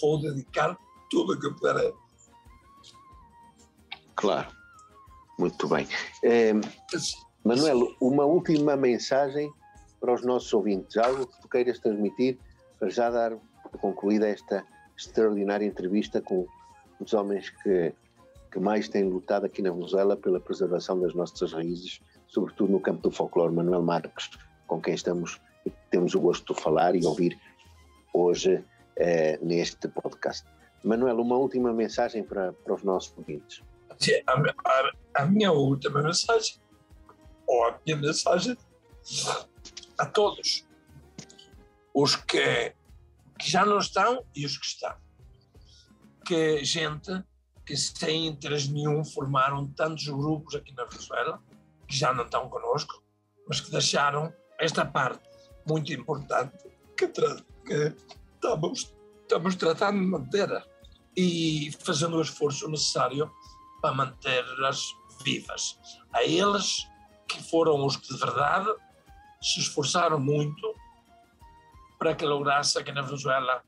[0.00, 0.76] vou dedicar
[1.10, 1.92] tudo o que puder.
[4.14, 4.55] Claro,
[5.38, 5.86] muito bem.
[6.22, 6.52] É,
[7.44, 9.50] Manuel, uma última mensagem
[10.00, 12.38] para os nossos ouvintes, algo que tu queiras transmitir
[12.78, 13.36] para já dar
[13.80, 14.64] concluída esta
[14.96, 16.46] extraordinária entrevista com
[17.00, 17.92] os homens que,
[18.50, 23.02] que mais têm lutado aqui na Venezuela pela preservação das nossas raízes, sobretudo no campo
[23.02, 23.54] do folclore.
[23.54, 24.30] Manuel Marques,
[24.66, 25.40] com quem estamos
[25.90, 27.38] temos o gosto de falar e ouvir
[28.12, 28.62] hoje
[28.96, 30.46] eh, neste podcast.
[30.84, 33.62] Manuel, uma última mensagem para, para os nossos ouvintes.
[34.26, 36.56] A, a, a minha última mensagem,
[37.46, 38.56] ou a minha mensagem
[39.98, 40.66] a todos
[41.94, 42.74] os que,
[43.38, 44.94] que já não estão e os que estão.
[46.24, 47.24] Que gente
[47.66, 51.42] que sem interesse nenhum formaram tantos grupos aqui na Venezuela,
[51.88, 53.02] que já não estão conosco,
[53.48, 55.28] mas que deixaram esta parte
[55.66, 56.56] muito importante
[56.96, 57.96] que, que
[58.34, 60.64] estamos, estamos tratando de manter
[61.16, 63.30] e fazendo o esforço necessário
[63.80, 64.82] para mantê-las
[65.22, 65.78] vivas.
[66.12, 66.88] A eles
[67.28, 68.72] que foram os que de verdade
[69.40, 70.74] se esforçaram muito
[71.98, 73.62] para que lograsse aqui na Venezuela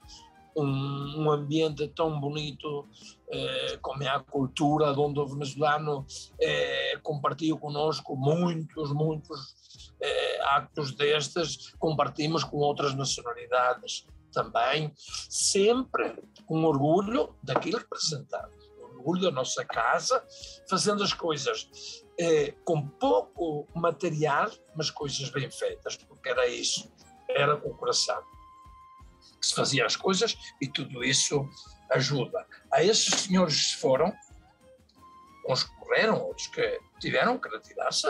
[0.56, 2.86] um, um ambiente tão bonito
[3.30, 6.04] eh, como é a cultura, onde o venezuelano
[6.40, 16.64] eh, compartilhou conosco muitos, muitos eh, actos destes, compartimos com outras nacionalidades também, sempre com
[16.64, 18.57] orgulho daquilo que representamos,
[18.98, 20.24] orgulho da nossa casa,
[20.68, 26.92] fazendo as coisas eh, com pouco material, mas coisas bem feitas, porque era isso,
[27.28, 28.22] era o coração
[29.40, 31.48] que se fazia as coisas e tudo isso
[31.90, 32.46] ajuda.
[32.72, 34.12] A esses senhores foram,
[35.48, 38.06] uns que morreram, outros que tiveram que retirar-se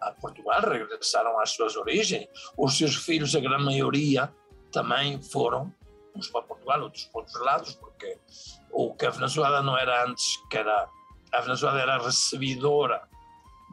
[0.00, 2.28] a, Portugal, regressaram às suas origens.
[2.56, 4.32] Os seus filhos, a grande maioria,
[4.70, 5.74] também foram,
[6.14, 8.18] uns para Portugal, outros para outros lados, porque
[8.70, 10.88] o que a Venezuela não era antes, que era
[11.32, 13.06] a Venezuela era recebidora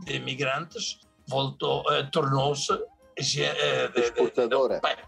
[0.03, 2.73] de imigrantes, voltou, eh, tornou-se
[3.17, 4.79] eh, exportadora.
[4.79, 5.01] De, de,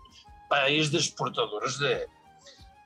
[0.49, 2.07] país de exportadores de,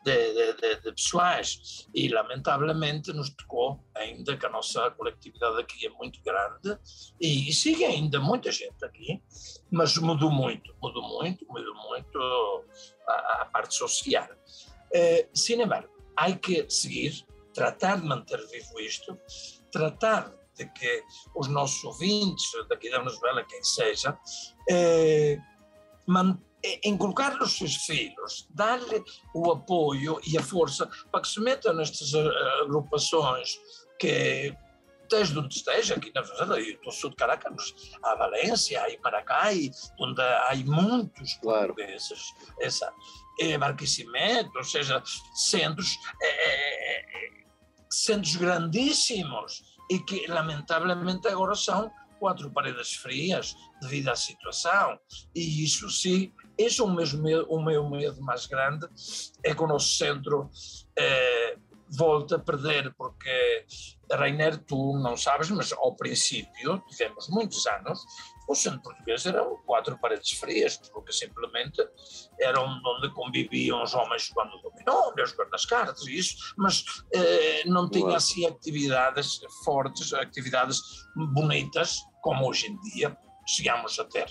[0.03, 1.87] de, de, de, pessoais.
[1.93, 6.77] E, lamentavelmente, nos tocou ainda que a nossa coletividade aqui é muito grande
[7.19, 9.21] e, e sigue ainda muita gente aqui,
[9.69, 12.65] mas mudou muito, mudou muito, mudou muito
[13.07, 14.27] a, a parte social.
[14.93, 19.17] Eh, sin embargo, há que seguir, tratar de manter vivo isto,
[19.71, 21.03] tratar de que
[21.35, 24.17] os nossos ouvintes daqui da Venezuela, quem seja,
[24.69, 25.37] eh,
[26.83, 29.03] inculcar nos seus filhos, dar-lhe
[29.33, 33.59] o apoio e a força para que se metam nestas eh, agrupações
[33.99, 34.55] que
[35.11, 39.69] desde onde esteja, aqui na Venezuela, eu estou sul de Caracas, há Valência, há Maracai,
[39.99, 41.75] onde há muitos claro.
[41.75, 42.91] portugueses, essa,
[43.39, 45.03] é, Barquisimeto, ou seja,
[45.35, 47.05] centros, é,
[47.89, 54.97] centros grandíssimos e que lamentavelmente agora são quatro paredes frias devido à situação
[55.35, 58.87] e isso sim esse é o, medo, o meu medo mais grande,
[59.43, 60.49] é que o nosso centro
[60.95, 61.57] eh,
[61.91, 63.65] volte a perder, porque,
[64.11, 67.99] Rainer, tu não sabes, mas ao princípio, tivemos muitos anos,
[68.47, 71.81] o centro português eram quatro paredes frias, porque simplesmente
[72.39, 76.83] eram onde conviviam os homens jogando dominó, jogando as cartas e isso, mas
[77.13, 80.79] eh, não tinha assim atividades fortes, atividades
[81.33, 83.15] bonitas, como hoje em dia
[83.47, 84.29] chegamos a ter.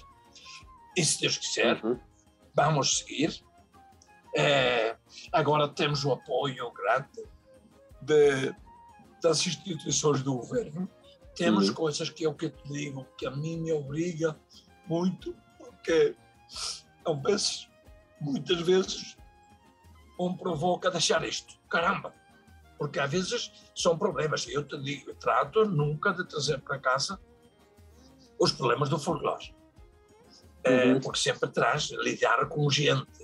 [0.97, 1.99] E se Deus quiser, uhum
[2.55, 3.43] vamos seguir.
[4.37, 4.97] É,
[5.33, 7.25] agora temos o apoio grande
[8.11, 8.55] de,
[9.23, 10.89] das instituições do governo.
[11.37, 11.75] Temos uhum.
[11.75, 14.37] coisas que é o que eu te digo, que a mim me obriga
[14.87, 16.17] muito, porque
[17.07, 17.69] não vezes,
[18.21, 19.17] muitas vezes,
[20.19, 21.59] um provoca deixar isto.
[21.71, 22.13] Caramba!
[22.77, 24.47] Porque às vezes são problemas.
[24.49, 27.21] Eu te digo, eu trato nunca de trazer para casa
[28.39, 29.55] os problemas do folclore
[30.67, 31.01] uhum.
[31.01, 33.20] porque sempre traz lidar com gente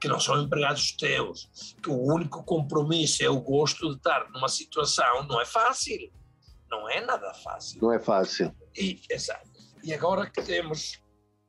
[0.00, 1.48] que não são empregados teus,
[1.82, 6.12] que o único compromisso é o gosto de estar numa situação, não é fácil.
[6.70, 7.80] Não é nada fácil.
[7.80, 8.54] Não é fácil.
[8.76, 9.48] E, exato.
[9.82, 11.00] E agora que temos,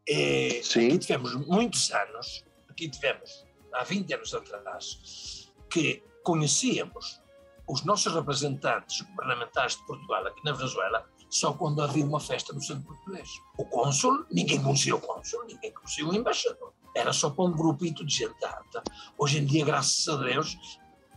[0.07, 0.87] eh, Sim.
[0.87, 7.21] aqui tivemos muitos anos, aqui tivemos, há 20 anos atrás, que conhecíamos
[7.67, 12.61] os nossos representantes governamentais de Portugal aqui na Venezuela só quando havia uma festa no
[12.61, 13.29] centro português.
[13.57, 16.73] O cônsul, ninguém conhecia o cônsul, ninguém conhecia o embaixador.
[16.97, 18.83] Era só para um grupito de gente alta.
[19.19, 20.57] Hoje em dia, graças a Deus,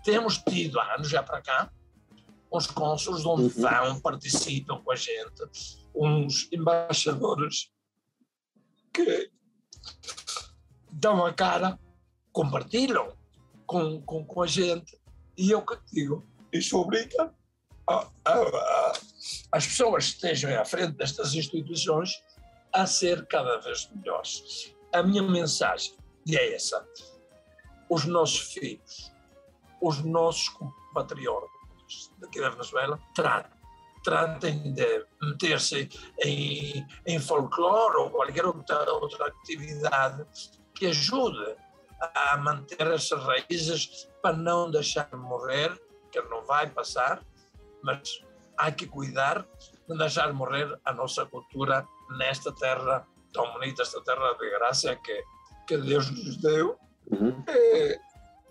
[0.05, 1.73] temos tido, há anos já para cá,
[2.53, 3.49] uns cônsuls onde uhum.
[3.49, 5.43] vão, participam com a gente,
[5.95, 7.73] uns embaixadores
[8.93, 9.31] que
[10.93, 11.81] dão a cara,
[12.31, 13.17] compartilham
[13.65, 15.01] com, com, com a gente.
[15.35, 17.35] E eu que digo, isso obriga
[17.89, 18.93] a, a, a,
[19.53, 22.23] as pessoas que estejam à frente destas instituições
[22.71, 24.79] a ser cada vez melhores.
[24.93, 25.95] A minha mensagem
[26.29, 26.87] é essa.
[27.89, 29.13] Os nossos filhos,
[29.81, 31.51] os nossos compatriotas
[32.19, 33.59] daqui da Venezuela, tratem,
[34.03, 35.89] tratem de meter-se
[36.25, 40.27] em, em folclore ou qualquer outra, outra atividade
[40.75, 41.57] que ajude
[42.01, 45.71] a manter essas raízes para não deixar morrer,
[46.11, 47.23] que não vai passar,
[47.83, 48.25] mas
[48.57, 49.47] há que cuidar
[49.89, 51.87] de deixar morrer a nossa cultura
[52.19, 55.25] nesta terra tão bonita, esta terra de graça que,
[55.67, 56.79] que Deus nos deu,
[57.11, 57.43] uhum.
[57.47, 57.99] é,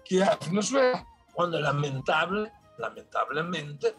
[0.05, 1.05] que é a Venezuela,
[1.35, 3.93] onde lamentável, lamentavelmente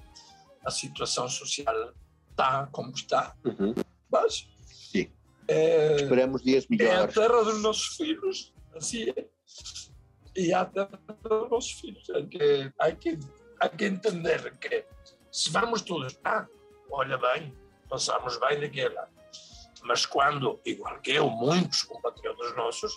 [0.64, 1.92] a situação social
[2.30, 3.34] está como está.
[3.44, 3.74] Uhum.
[4.10, 4.48] Mas
[4.90, 5.12] Sim.
[5.46, 7.16] É, esperamos dias melhores.
[7.16, 9.26] É a terra dos nossos filhos, assim é.
[10.36, 12.08] E a terra dos nossos filhos.
[12.10, 13.18] Há que, há que,
[13.60, 14.84] há que entender que
[15.30, 16.46] se vamos todos, ah,
[16.90, 17.54] olha bem,
[17.88, 19.08] passamos bem daquela.
[19.84, 22.92] Mas quando, igual que eu, muitos compatriotas nossos,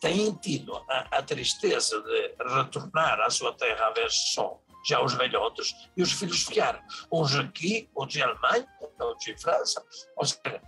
[0.00, 5.14] têm tido a, a, tristeza de retornar à sua terra a ver só já os
[5.14, 6.80] velhotes e os filhos ficaram.
[7.10, 8.66] Uns aqui, outros em Alemanha,
[9.00, 9.84] outros em França.
[10.16, 10.60] Ou seja,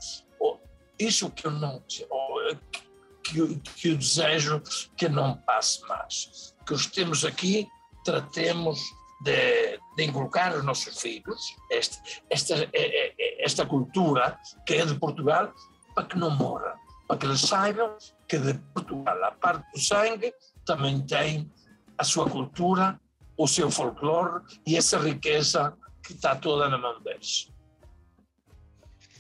[0.99, 1.81] isso que eu não.
[1.81, 4.63] Que, que eu desejo
[4.97, 6.55] que não passe mais.
[6.67, 7.67] Que os temos aqui,
[8.05, 8.81] tratemos
[9.25, 11.99] de, de inculcar nossos filhos esta,
[12.31, 12.71] esta,
[13.39, 15.53] esta cultura que é de Portugal
[15.95, 16.75] para que não morra,
[17.09, 17.97] para que eles saibam
[18.29, 20.33] que de Portugal, a parte do sangue,
[20.67, 21.51] também tem
[21.97, 23.01] a sua cultura,
[23.37, 27.51] o seu folclore e essa riqueza que está toda na mão deles.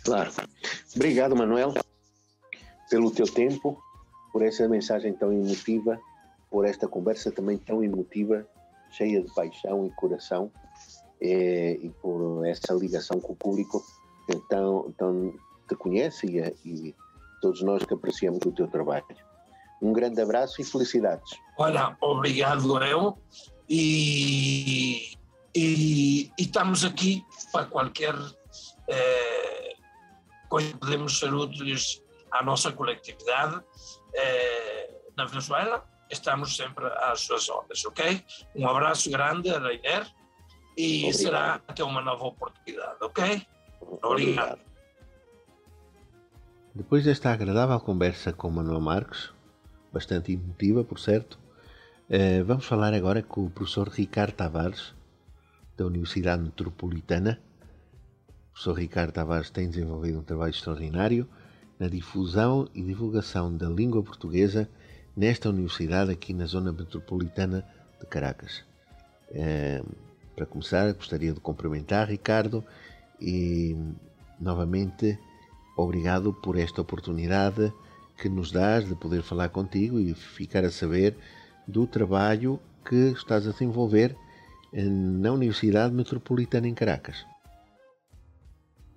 [0.05, 0.30] Claro.
[0.94, 1.72] Obrigado, Manuel,
[2.90, 3.82] pelo teu tempo,
[4.32, 5.98] por essa mensagem tão emotiva,
[6.50, 8.46] por esta conversa também tão emotiva
[8.97, 10.51] cheia de paixão e coração
[11.20, 13.84] é, e por essa ligação com o público
[14.26, 15.34] que tão, tão
[15.68, 16.95] te conhece e, e
[17.40, 19.05] todos nós que apreciamos o teu trabalho.
[19.82, 21.32] Um grande abraço e felicidades.
[21.59, 23.18] Olha, obrigado eu
[23.68, 25.14] e,
[25.55, 28.14] e, e estamos aqui para qualquer
[28.88, 29.74] é,
[30.49, 33.61] coisa podemos ser úteis à nossa coletividade
[34.14, 35.84] é, na Venezuela
[36.14, 38.24] estamos sempre às suas ordens, ok?
[38.54, 40.06] Um abraço grande a Reiner
[40.76, 41.14] e Obrigado.
[41.14, 43.46] será até uma nova oportunidade, ok?
[44.02, 44.60] Obrigado.
[46.74, 49.30] Depois desta agradável conversa com Manuel Marques,
[49.92, 51.38] bastante emotiva, por certo,
[52.08, 54.92] eh, vamos falar agora com o professor Ricardo Tavares,
[55.76, 57.40] da Universidade Metropolitana.
[58.28, 61.28] O professor Ricardo Tavares tem desenvolvido um trabalho extraordinário
[61.78, 64.68] na difusão e divulgação da língua portuguesa
[65.16, 67.64] nesta universidade aqui na zona metropolitana
[68.00, 68.64] de Caracas.
[69.30, 69.82] É,
[70.34, 72.64] para começar, gostaria de cumprimentar Ricardo
[73.20, 73.76] e
[74.40, 75.18] novamente
[75.76, 77.72] obrigado por esta oportunidade
[78.16, 81.16] que nos dás de poder falar contigo e ficar a saber
[81.66, 84.16] do trabalho que estás a desenvolver
[84.72, 87.24] na Universidade Metropolitana em Caracas.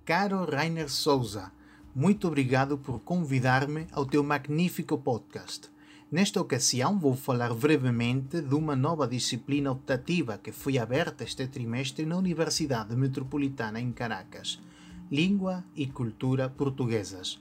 [0.04, 1.52] Caro Rainer Souza,
[1.94, 5.70] muito obrigado por convidar-me ao teu magnífico podcast.
[6.10, 12.06] Nesta ocasião, vou falar brevemente de uma nova disciplina optativa que foi aberta este trimestre
[12.06, 14.58] na Universidade Metropolitana em Caracas:
[15.12, 17.38] Língua e Cultura Portuguesas.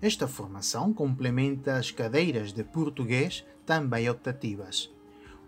[0.00, 4.88] Esta formação complementa as cadeiras de português, também optativas.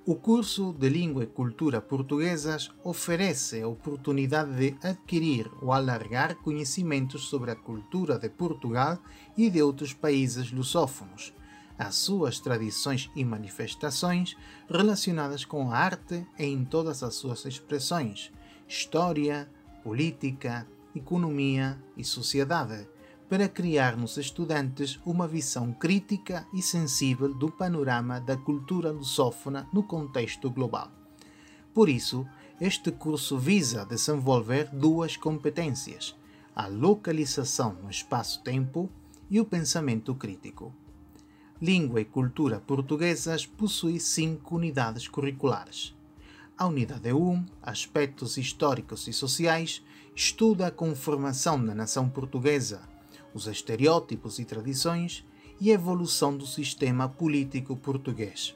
[0.05, 7.29] O curso de Língua e Cultura Portuguesas oferece a oportunidade de adquirir ou alargar conhecimentos
[7.29, 8.99] sobre a cultura de Portugal
[9.37, 11.33] e de outros países lusófonos
[11.79, 14.37] as suas tradições e manifestações
[14.69, 18.33] relacionadas com a arte em todas as suas expressões,
[18.69, 19.49] história,
[19.83, 22.89] política, economia e sociedade,
[23.29, 29.83] para criar nos estudantes uma visão crítica e sensível do panorama da cultura lusófona no
[29.83, 30.91] contexto global.
[31.75, 32.27] Por isso,
[32.61, 36.17] este curso visa desenvolver duas competências:
[36.55, 38.89] a localização no espaço-tempo
[39.29, 40.73] e o pensamento crítico.
[41.61, 45.95] Língua e Cultura Portuguesas possui cinco unidades curriculares.
[46.59, 49.83] A Unidade 1, Aspectos Históricos e Sociais,
[50.15, 52.83] estuda a conformação da nação portuguesa,
[53.33, 55.25] os estereótipos e tradições
[55.59, 58.55] e a evolução do sistema político português.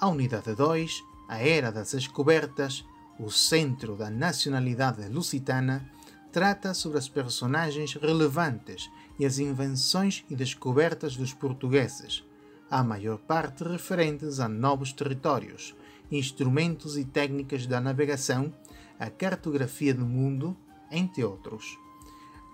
[0.00, 2.84] A Unidade 2, A Era das Descobertas,
[3.20, 5.88] o Centro da Nacionalidade Lusitana,
[6.32, 12.24] trata sobre as personagens relevantes e as invenções e descobertas dos portugueses,
[12.70, 15.74] a maior parte referentes a novos territórios,
[16.10, 18.52] instrumentos e técnicas da navegação,
[18.98, 20.56] a cartografia do mundo,
[20.90, 21.78] entre outros.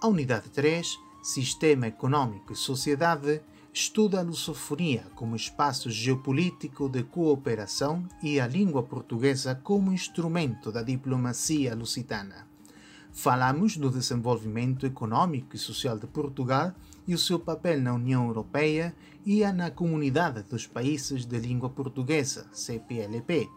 [0.03, 3.41] A unidade 3, Sistema Econômico e Sociedade,
[3.73, 10.83] estuda a lusofonia como espaço geopolítico de cooperação e a língua portuguesa como instrumento da
[10.83, 12.52] diplomacia lusitana.
[13.13, 16.73] Falamos do desenvolvimento econômico e social de Portugal
[17.07, 18.95] e o seu papel na União Europeia
[19.25, 23.51] e na Comunidade dos Países de Língua Portuguesa, CPLP.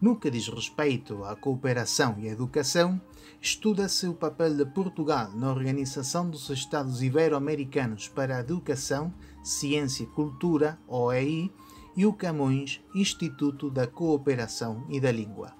[0.00, 3.00] No que diz respeito à cooperação e à educação,
[3.40, 10.06] estuda-se o papel de Portugal na Organização dos Estados Ibero-Americanos para a Educação, Ciência e
[10.06, 11.50] Cultura, OEI,
[11.96, 15.54] e o Camões Instituto da Cooperação e da Língua.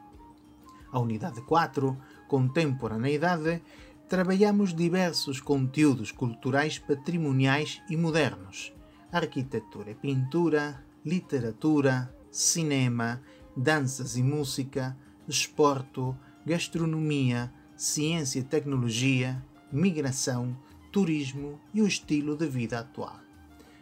[0.93, 1.97] A unidade 4,
[2.29, 3.63] Contemporaneidade,
[4.09, 8.73] trabalhamos diversos conteúdos culturais patrimoniais e modernos:
[9.13, 13.23] arquitetura e pintura, literatura, cinema,
[13.57, 14.97] danças e música,
[15.29, 16.17] esporto,
[16.47, 20.57] gastronomia, ciência e tecnologia, migração,
[20.93, 23.21] turismo e o estilo de vida atual.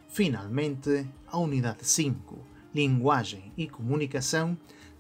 [0.08, 2.38] Finalmente, a unidade 5,
[2.74, 4.56] Linguagem e Comunicação,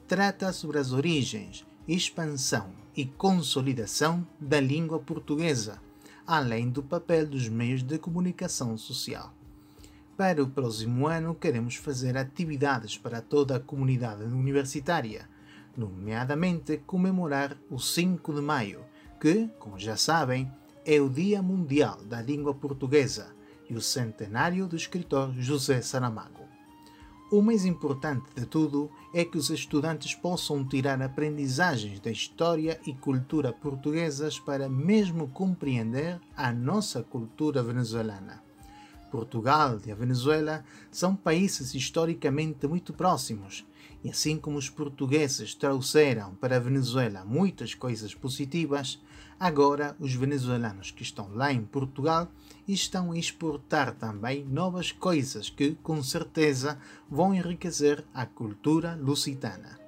[0.06, 5.80] trata sobre as origens, expansão e consolidação da língua portuguesa,
[6.26, 9.32] além do papel dos meios de comunicação social.
[10.16, 15.28] Para o próximo ano, queremos fazer atividades para toda a comunidade universitária,
[15.76, 18.84] nomeadamente comemorar o 5 de maio,
[19.18, 20.52] que, como já sabem,
[20.84, 23.34] é o Dia Mundial da Língua Portuguesa
[23.70, 26.41] e o centenário do escritor José Saramago.
[27.32, 32.92] O mais importante de tudo é que os estudantes possam tirar aprendizagens da história e
[32.92, 38.42] cultura portuguesas para mesmo compreender a nossa cultura venezuelana.
[39.10, 43.66] Portugal e a Venezuela são países historicamente muito próximos,
[44.04, 49.00] e assim como os portugueses trouxeram para a Venezuela muitas coisas positivas,
[49.44, 52.28] agora os venezuelanos que estão lá em Portugal
[52.66, 56.78] estão a exportar também novas coisas que, com certeza,
[57.10, 59.78] vão enriquecer a cultura lusitana.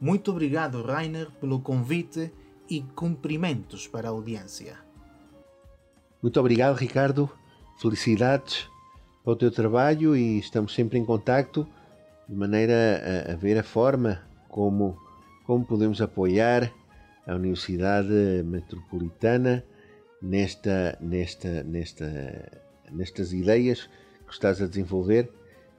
[0.00, 2.32] Muito obrigado, Rainer, pelo convite
[2.68, 4.78] e cumprimentos para a audiência.
[6.22, 7.30] Muito obrigado, Ricardo
[7.78, 8.68] felicidades
[9.22, 11.66] para o teu trabalho e estamos sempre em contacto
[12.28, 14.98] de maneira a, a ver a forma como,
[15.46, 16.72] como podemos apoiar
[17.28, 19.62] a Universidade Metropolitana
[20.20, 23.88] nesta, nesta, nesta, nestas ideias
[24.26, 25.30] que estás a desenvolver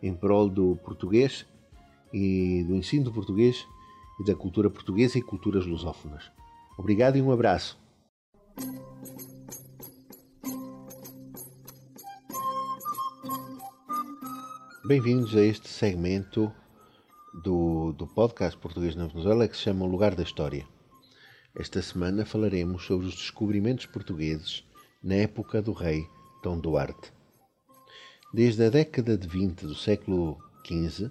[0.02, 1.46] em prol do português
[2.14, 3.68] e do ensino do português
[4.22, 6.32] e da cultura portuguesa e culturas lusófonas.
[6.78, 7.80] Obrigado e um abraço.
[14.86, 16.52] Bem-vindos a este segmento
[17.44, 20.66] do, do podcast Português na Venezuela que se chama O Lugar da História.
[21.56, 24.64] Esta semana falaremos sobre os descobrimentos portugueses
[25.04, 26.08] na época do rei
[26.44, 27.12] Dom Duarte.
[28.32, 31.10] Desde a década de 20 do século XV,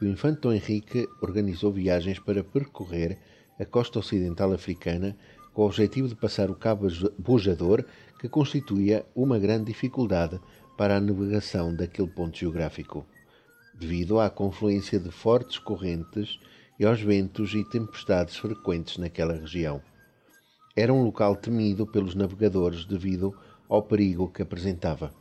[0.00, 3.18] o infante Dom Henrique organizou viagens para percorrer
[3.58, 5.16] a costa ocidental africana
[5.54, 6.86] com o objetivo de passar o Cabo
[7.18, 7.82] Bojador,
[8.20, 10.38] que constituía uma grande dificuldade
[10.76, 13.06] para a navegação daquele ponto geográfico
[13.74, 16.38] devido à confluência de fortes correntes
[16.78, 19.82] e aos ventos e tempestades frequentes naquela região.
[20.76, 23.34] Era um local temido pelos navegadores devido
[23.68, 25.12] ao perigo que apresentava.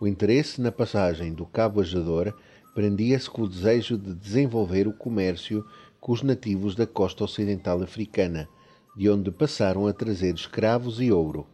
[0.00, 2.36] O interesse na passagem do Cabo Ajador
[2.74, 5.64] prendia-se com o desejo de desenvolver o comércio
[6.00, 8.48] com os nativos da costa ocidental africana,
[8.96, 11.46] de onde passaram a trazer escravos e ouro.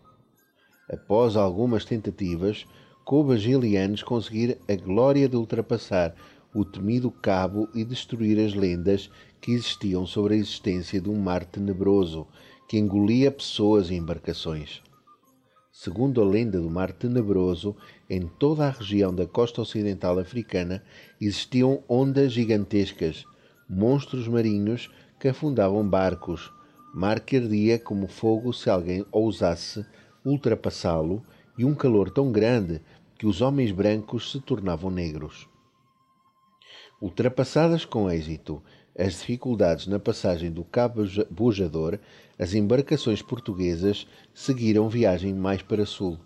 [0.91, 2.65] Após algumas tentativas,
[3.05, 6.15] coube a Gilianos conseguir a glória de ultrapassar
[6.55, 11.45] o temido cabo e destruir as lendas que existiam sobre a existência de um mar
[11.45, 12.27] tenebroso
[12.69, 14.83] que engolia pessoas e embarcações.
[15.73, 17.77] Segundo a lenda do Mar Tenebroso,
[18.11, 20.83] em toda a região da costa ocidental africana
[21.21, 23.25] existiam ondas gigantescas,
[23.71, 24.91] monstros marinhos
[25.21, 26.53] que afundavam barcos,
[26.93, 29.87] mar que ardia como fogo se alguém ousasse
[30.25, 31.25] ultrapassá-lo,
[31.57, 32.81] e um calor tão grande
[33.17, 35.49] que os homens brancos se tornavam negros.
[37.01, 38.63] Ultrapassadas com êxito
[38.99, 42.01] as dificuldades na passagem do Cabo Bojador,
[42.37, 46.19] as embarcações portuguesas seguiram viagem mais para sul.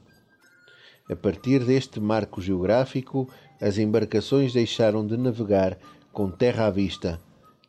[1.11, 3.29] A partir deste marco geográfico,
[3.61, 5.77] as embarcações deixaram de navegar
[6.11, 7.21] com terra à vista,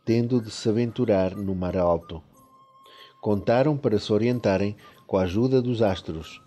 [0.05, 2.23] tendo de se aventurar no mar alto.
[3.21, 6.41] Contaram para se orientarem com a ajuda dos astros.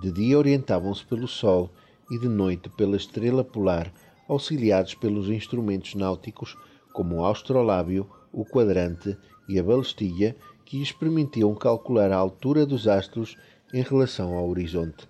[0.00, 1.68] De dia orientavam-se pelo Sol
[2.10, 3.92] e de noite pela estrela polar,
[4.30, 6.56] auxiliados pelos instrumentos náuticos
[6.92, 9.16] como o astrolábio, o quadrante
[9.48, 13.36] e a balestilha, que lhes permitiam calcular a altura dos astros
[13.74, 15.08] em relação ao horizonte.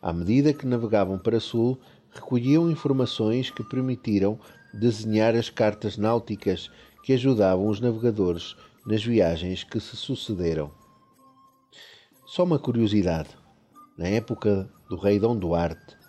[0.00, 1.78] À medida que navegavam para sul,
[2.10, 4.38] recolhiam informações que permitiram
[4.72, 6.70] desenhar as cartas náuticas
[7.02, 8.56] que ajudavam os navegadores
[8.86, 10.70] nas viagens que se sucederam.
[12.24, 13.28] Só uma curiosidade:
[13.98, 16.03] na época do rei Dom Duarte,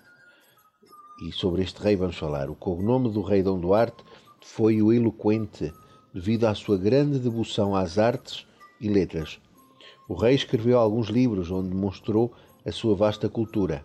[1.21, 4.03] e sobre este rei vamos falar, o cognome do rei Dom Duarte
[4.41, 5.73] foi o Eloquente,
[6.13, 8.45] devido à sua grande devoção às artes
[8.79, 9.39] e letras.
[10.07, 12.33] O rei escreveu alguns livros onde mostrou
[12.65, 13.83] a sua vasta cultura.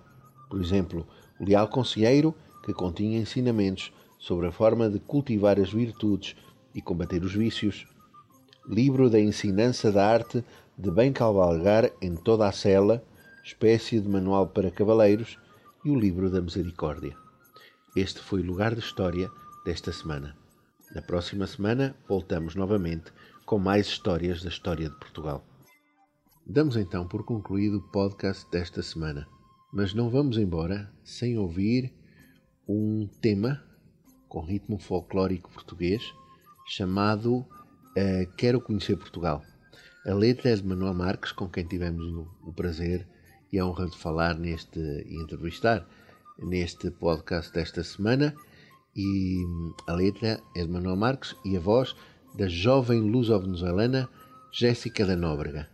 [0.49, 1.07] Por exemplo,
[1.39, 6.37] O Leal Conselheiro, que continha ensinamentos sobre a forma de cultivar as virtudes
[6.74, 7.87] e combater os vícios.
[8.68, 10.45] Livro da Ensinança da Arte
[10.76, 13.03] de Bem Cavalgar em toda a Cela,
[13.43, 15.39] espécie de manual para cavaleiros,
[15.85, 17.16] e o Livro da Misericórdia.
[17.97, 19.31] Este foi o lugar de história
[19.64, 20.37] desta semana.
[20.95, 23.12] Na próxima semana voltamos novamente
[23.47, 25.45] com mais histórias da história de Portugal.
[26.47, 29.26] Damos então por concluído o podcast desta semana,
[29.72, 31.93] mas não vamos embora sem ouvir
[32.68, 33.62] um tema
[34.28, 36.03] com ritmo folclórico português
[36.68, 39.43] chamado uh, Quero Conhecer Portugal.
[40.07, 43.07] A letra é de Manuel Marques, com quem tivemos o, o prazer
[43.53, 45.86] e a honra de falar neste e entrevistar
[46.38, 48.34] neste podcast desta semana.
[48.94, 51.94] E hum, a letra é de Manuel Marques e a voz
[52.34, 54.09] da jovem luso-venezuelana
[54.53, 55.68] Jéssica da Nóbrega.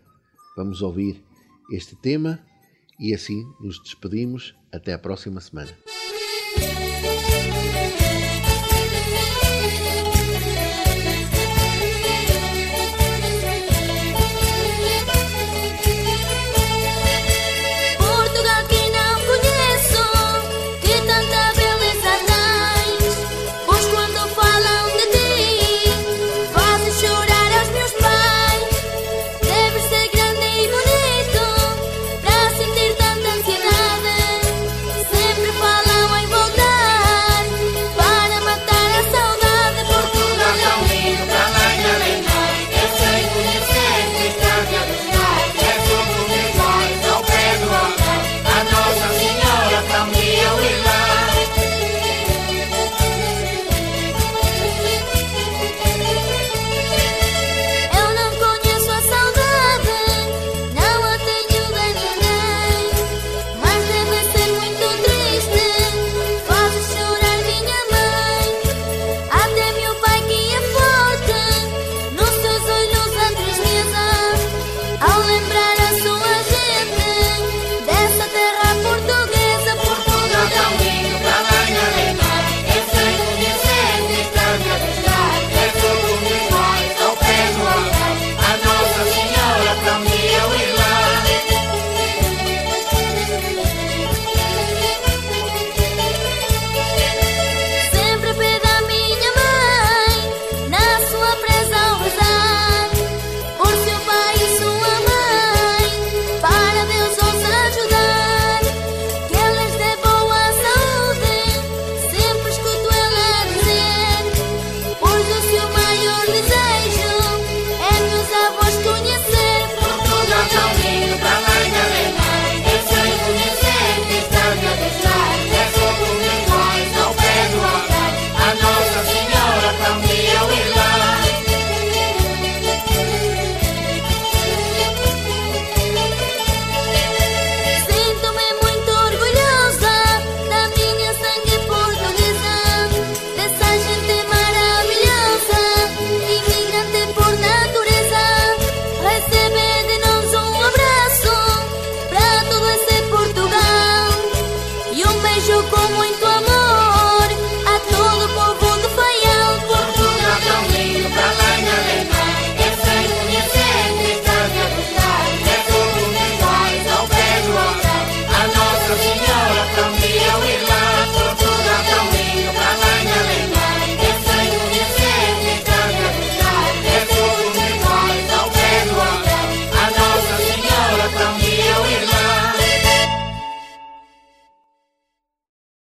[0.57, 1.23] Vamos ouvir
[1.71, 2.39] este tema
[2.99, 4.55] e assim nos despedimos.
[4.73, 5.71] Até a próxima semana.